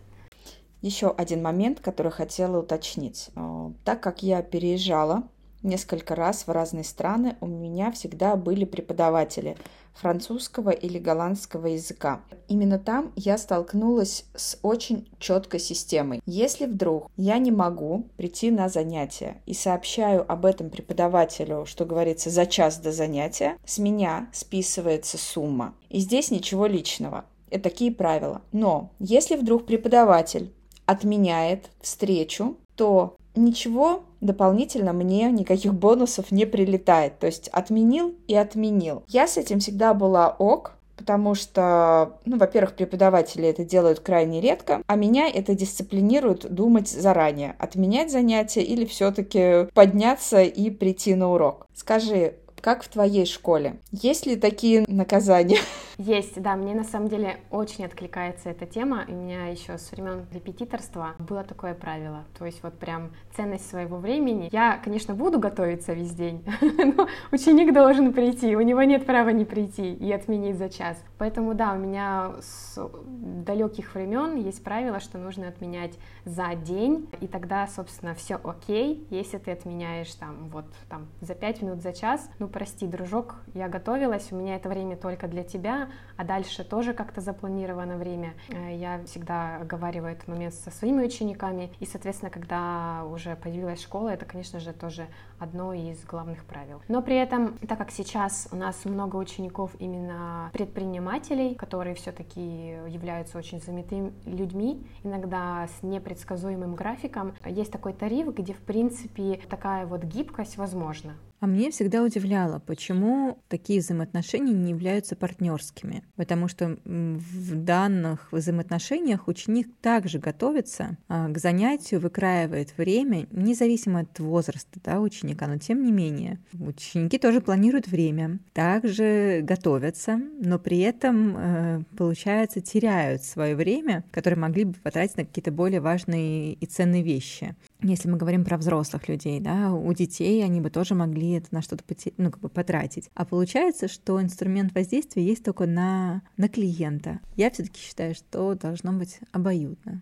Еще 0.82 1.10
один 1.12 1.42
момент, 1.42 1.80
который 1.80 2.12
хотела 2.12 2.60
уточнить. 2.60 3.30
Э, 3.36 3.72
так 3.86 4.02
как 4.02 4.22
я 4.22 4.42
переезжала 4.42 5.24
несколько 5.64 6.16
раз 6.16 6.46
в 6.46 6.52
разные 6.52 6.84
страны, 6.84 7.36
у 7.42 7.48
меня 7.48 7.92
всегда 7.92 8.36
были 8.36 8.66
преподаватели 8.66 9.58
французского 9.94 10.72
или 10.72 10.98
голландского 10.98 11.68
языка. 11.68 12.22
Именно 12.48 12.80
там 12.80 13.12
я 13.16 13.38
столкнулась 13.38 14.26
с 14.36 14.58
очень 14.62 15.08
четкой 15.20 15.60
системой. 15.60 16.22
Если 16.26 16.66
вдруг 16.66 17.10
я 17.16 17.38
не 17.38 17.52
могу 17.52 18.08
прийти 18.18 18.52
на 18.52 18.70
занятие 18.70 19.42
и 19.46 19.54
сообщаю 19.54 20.30
об 20.32 20.46
этом 20.46 20.70
преподавателю, 20.70 21.66
что 21.66 21.86
говорится, 21.86 22.30
за 22.30 22.46
час 22.46 22.78
до 22.78 22.92
занятия, 22.92 23.58
с 23.66 23.78
меня 23.78 24.30
списывается 24.34 25.18
сумма. 25.18 25.76
И 25.90 26.00
здесь 26.00 26.32
ничего 26.32 26.66
личного. 26.66 27.26
Это 27.50 27.70
такие 27.70 27.92
правила. 27.92 28.42
Но 28.52 28.90
если 29.00 29.36
вдруг 29.36 29.66
преподаватель 29.66 30.52
отменяет 30.86 31.70
встречу, 31.82 32.58
то 32.76 33.16
ничего 33.36 34.04
дополнительно 34.24 34.94
мне 34.94 35.30
никаких 35.32 35.74
бонусов 35.74 36.32
не 36.32 36.46
прилетает. 36.46 37.20
То 37.20 37.28
есть 37.28 37.50
отменил 37.50 38.16
и 38.28 38.36
отменил. 38.36 39.04
Я 39.08 39.28
с 39.28 39.38
этим 39.38 39.60
всегда 39.60 39.94
была 39.94 40.30
ок, 40.30 40.74
потому 40.96 41.36
что, 41.36 42.18
ну, 42.26 42.38
во-первых, 42.38 42.76
преподаватели 42.76 43.48
это 43.48 43.64
делают 43.64 44.00
крайне 44.00 44.42
редко, 44.42 44.82
а 44.88 44.96
меня 44.96 45.28
это 45.28 45.54
дисциплинирует 45.56 46.52
думать 46.54 46.88
заранее, 46.88 47.56
отменять 47.60 48.12
занятия 48.12 48.64
или 48.64 48.86
все-таки 48.86 49.68
подняться 49.74 50.42
и 50.42 50.70
прийти 50.70 51.16
на 51.16 51.32
урок. 51.32 51.68
Скажи, 51.74 52.36
как 52.62 52.84
в 52.84 52.88
твоей 52.88 53.26
школе? 53.26 53.76
Есть 53.92 54.26
ли 54.26 54.38
такие 54.38 54.86
наказания? 54.88 55.58
Есть, 55.98 56.42
да, 56.42 56.56
мне 56.56 56.74
на 56.74 56.84
самом 56.84 57.08
деле 57.08 57.38
очень 57.52 57.86
откликается 57.86 58.50
эта 58.50 58.66
тема. 58.66 59.06
У 59.08 59.12
меня 59.12 59.48
еще 59.48 59.78
с 59.78 59.92
времен 59.92 60.26
репетиторства 60.32 61.14
было 61.20 61.44
такое 61.44 61.74
правило. 61.74 62.24
То 62.38 62.46
есть 62.46 62.64
вот 62.64 62.74
прям 62.80 63.12
ценность 63.36 63.70
своего 63.70 63.98
времени. 63.98 64.50
Я, 64.52 64.80
конечно, 64.84 65.14
буду 65.14 65.40
готовиться 65.40 65.94
весь 65.94 66.12
день, 66.14 66.44
но 66.62 67.08
ученик 67.32 67.74
должен 67.74 68.14
прийти, 68.14 68.56
у 68.56 68.62
него 68.62 68.82
нет 68.84 69.06
права 69.06 69.30
не 69.30 69.46
прийти 69.46 69.94
и 69.94 70.12
отменить 70.12 70.58
за 70.58 70.70
час. 70.70 71.02
Поэтому 71.18 71.54
да, 71.54 71.74
у 71.74 71.78
меня 71.78 72.34
с 72.42 72.78
далеких 73.06 73.94
времен 73.94 74.36
есть 74.36 74.64
правило, 74.64 75.00
что 75.00 75.18
нужно 75.18 75.48
отменять 75.48 75.94
за 76.26 76.56
день, 76.56 77.10
и 77.22 77.28
тогда, 77.28 77.68
собственно, 77.68 78.14
все 78.16 78.40
окей, 78.44 79.06
если 79.10 79.38
ты 79.38 79.52
отменяешь 79.52 80.14
там 80.16 80.50
вот 80.50 80.66
там 80.90 81.08
за 81.22 81.36
пять 81.36 81.62
минут, 81.62 81.82
за 81.82 81.94
час, 81.94 82.30
ну 82.40 82.48
прости, 82.48 82.88
дружок, 82.88 83.36
я 83.54 83.68
готовилась, 83.68 84.32
у 84.32 84.36
меня 84.36 84.56
это 84.56 84.70
время 84.70 84.96
только 84.96 85.28
для 85.28 85.44
тебя, 85.44 85.83
а 86.18 86.24
дальше 86.24 86.64
тоже 86.64 86.94
как-то 86.94 87.22
запланировано 87.22 87.98
время. 87.98 88.34
Э, 88.50 88.76
я 88.76 89.04
всегда 89.06 89.58
оговариваю 89.58 90.14
этот 90.14 90.28
момент 90.28 90.54
со 90.54 90.72
своими 90.72 91.04
учениками, 91.04 91.72
и, 91.80 91.86
соответственно, 91.86 92.30
когда 92.30 93.04
уже 93.06 93.36
появилась 93.36 93.82
школа, 93.82 94.10
это, 94.10 94.26
конечно 94.26 94.60
же, 94.60 94.74
тоже 94.74 95.08
одно 95.44 95.74
из 95.74 96.04
главных 96.06 96.46
правил. 96.46 96.82
Но 96.88 97.02
при 97.02 97.16
этом, 97.16 97.58
так 97.60 97.78
как 97.78 97.92
сейчас 97.92 98.48
у 98.52 98.56
нас 98.56 98.86
много 98.86 99.18
учеников 99.18 99.72
именно 99.80 100.50
предпринимателей, 100.54 101.56
которые 101.56 101.96
все-таки 101.96 102.42
являются 102.88 103.38
очень 103.38 103.62
занятыми 103.62 104.14
людьми, 104.26 104.86
иногда 105.04 105.68
с 105.68 105.84
непредсказуемым 105.84 106.76
графиком, 106.76 107.34
есть 107.46 107.72
такой 107.72 107.94
тариф, 107.94 108.34
где, 108.34 108.54
в 108.54 108.62
принципе, 108.62 109.40
такая 109.50 109.86
вот 109.86 110.04
гибкость 110.04 110.58
возможна. 110.58 111.16
А 111.44 111.46
мне 111.46 111.72
всегда 111.72 112.04
удивляло, 112.04 112.60
почему 112.60 113.38
такие 113.50 113.82
взаимоотношения 113.82 114.54
не 114.54 114.70
являются 114.70 115.18
партнерскими. 115.18 116.06
Потому 116.16 116.48
что 116.48 116.78
в 116.86 117.56
данных 117.56 118.32
взаимоотношениях 118.32 119.28
ученик 119.28 119.68
также 119.82 120.20
готовится 120.20 120.98
а, 121.10 121.28
к 121.28 121.38
занятию, 121.38 122.00
выкраивает 122.00 122.78
время, 122.78 123.28
независимо 123.32 124.00
от 124.00 124.18
возраста 124.22 124.80
да, 124.86 125.02
ученика, 125.02 125.33
но 125.42 125.58
тем 125.58 125.84
не 125.84 125.92
менее. 125.92 126.40
Ученики 126.60 127.18
тоже 127.18 127.42
планируют 127.42 127.88
время, 127.88 128.40
также 128.54 129.42
готовятся, 129.44 130.20
но 130.40 130.60
при 130.60 130.80
этом, 130.80 131.36
э, 131.38 131.84
получается, 131.98 132.62
теряют 132.62 133.24
свое 133.24 133.56
время, 133.56 134.04
которое 134.12 134.36
могли 134.36 134.66
бы 134.66 134.74
потратить 134.74 135.18
на 135.18 135.26
какие-то 135.26 135.52
более 135.52 135.82
важные 135.82 136.54
и 136.54 136.66
ценные 136.66 137.04
вещи. 137.04 137.56
Если 137.82 138.10
мы 138.10 138.18
говорим 138.18 138.46
про 138.46 138.58
взрослых 138.58 139.10
людей, 139.10 139.40
да, 139.40 139.74
у 139.74 139.92
детей 139.94 140.44
они 140.44 140.62
бы 140.62 140.70
тоже 140.70 140.96
могли 140.96 141.32
это 141.32 141.48
на 141.52 141.62
что-то 141.62 141.84
ну, 142.18 142.32
как 142.32 142.40
бы 142.40 142.50
потратить. 142.50 143.10
А 143.14 143.26
получается, 143.26 143.88
что 143.88 144.22
инструмент 144.22 144.74
воздействия 144.74 145.24
есть 145.24 145.44
только 145.44 145.66
на, 145.66 146.22
на 146.38 146.48
клиента. 146.48 147.20
Я 147.36 147.52
все-таки 147.52 147.80
считаю, 147.80 148.16
что 148.16 148.56
должно 148.56 148.94
быть 148.94 149.20
обоюдно. 149.32 150.02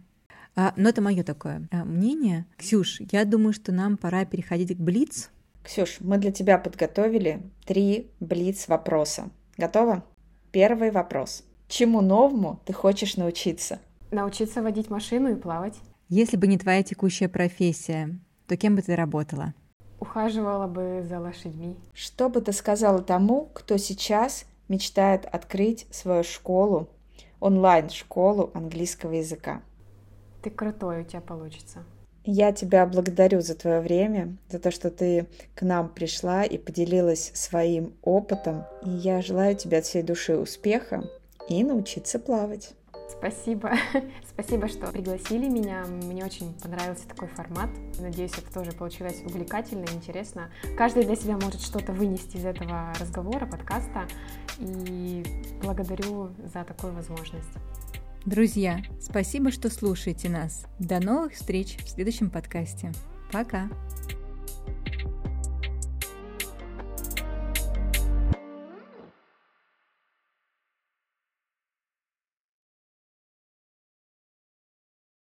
А, 0.56 0.74
но 0.76 0.90
это 0.90 1.02
мое 1.02 1.24
такое 1.24 1.68
а, 1.72 1.86
мнение. 1.86 2.46
Ксюш, 2.58 3.02
я 3.12 3.26
думаю, 3.26 3.54
что 3.54 3.72
нам 3.72 3.98
пора 3.98 4.26
переходить 4.26 4.76
к 4.76 4.80
Блиц. 4.80 5.30
Ксюш, 5.64 5.98
мы 6.00 6.18
для 6.18 6.32
тебя 6.32 6.58
подготовили 6.58 7.42
три 7.66 8.12
Блиц 8.20 8.68
вопроса. 8.68 9.30
Готова? 9.58 10.04
Первый 10.52 10.92
вопрос. 10.92 11.44
Чему 11.68 12.02
новому 12.02 12.62
ты 12.66 12.74
хочешь 12.74 13.16
научиться? 13.16 13.80
Научиться 14.12 14.62
водить 14.62 14.90
машину 14.90 15.32
и 15.32 15.36
плавать. 15.36 15.76
Если 16.10 16.36
бы 16.36 16.48
не 16.48 16.58
твоя 16.58 16.84
текущая 16.84 17.30
профессия, 17.30 18.20
то 18.48 18.58
кем 18.58 18.76
бы 18.76 18.82
ты 18.82 18.96
работала? 18.96 19.54
ухаживала 20.02 20.68
бы 20.68 21.06
за 21.08 21.20
лошадьми. 21.20 21.78
Что 21.94 22.28
бы 22.28 22.42
ты 22.42 22.52
сказала 22.52 23.02
тому, 23.02 23.50
кто 23.54 23.78
сейчас 23.78 24.46
мечтает 24.68 25.26
открыть 25.26 25.86
свою 25.92 26.24
школу, 26.24 26.90
онлайн-школу 27.40 28.50
английского 28.54 29.14
языка? 29.14 29.62
Ты 30.41 30.49
крутой, 30.49 31.01
у 31.01 31.04
тебя 31.04 31.21
получится. 31.21 31.84
Я 32.23 32.51
тебя 32.51 32.86
благодарю 32.86 33.41
за 33.41 33.56
твое 33.56 33.80
время, 33.80 34.38
за 34.49 34.60
то, 34.60 34.69
что 34.69 34.91
ты 34.91 35.25
к 35.56 35.63
нам 35.63 35.89
пришла 35.89 36.43
и 36.43 36.58
поделилась 36.58 37.32
своим 37.34 37.93
опытом. 38.04 38.63
И 38.86 38.89
я 38.89 39.21
желаю 39.21 39.56
тебе 39.56 39.80
от 39.80 39.86
всей 39.86 40.04
души 40.04 40.38
успеха 40.38 41.04
и 41.49 41.63
научиться 41.63 42.19
плавать. 42.19 42.73
Спасибо. 43.10 43.71
Спасибо, 44.34 44.67
что 44.67 44.88
пригласили 44.88 45.49
меня. 45.49 45.84
Мне 45.86 46.23
очень 46.23 46.54
понравился 46.62 47.08
такой 47.08 47.27
формат. 47.27 47.69
Надеюсь, 47.99 48.34
это 48.38 48.54
тоже 48.54 48.71
получилось 48.71 49.21
увлекательно 49.25 49.86
и 49.86 49.93
интересно. 49.93 50.49
Каждый 50.77 51.04
для 51.04 51.15
себя 51.15 51.38
может 51.38 51.62
что-то 51.62 51.91
вынести 51.91 52.38
из 52.38 52.45
этого 52.45 52.93
разговора, 52.99 53.45
подкаста. 53.45 54.08
И 54.60 55.23
благодарю 55.62 56.30
за 56.54 56.63
такую 56.63 56.93
возможность. 56.93 57.49
Друзья, 58.26 58.84
спасибо, 59.00 59.50
что 59.50 59.72
слушаете 59.72 60.30
нас. 60.30 60.66
До 60.78 61.00
новых 61.00 61.34
встреч 61.34 61.78
в 61.84 61.90
следующем 61.90 62.30
подкасте. 62.30 62.92
Пока! 63.32 63.68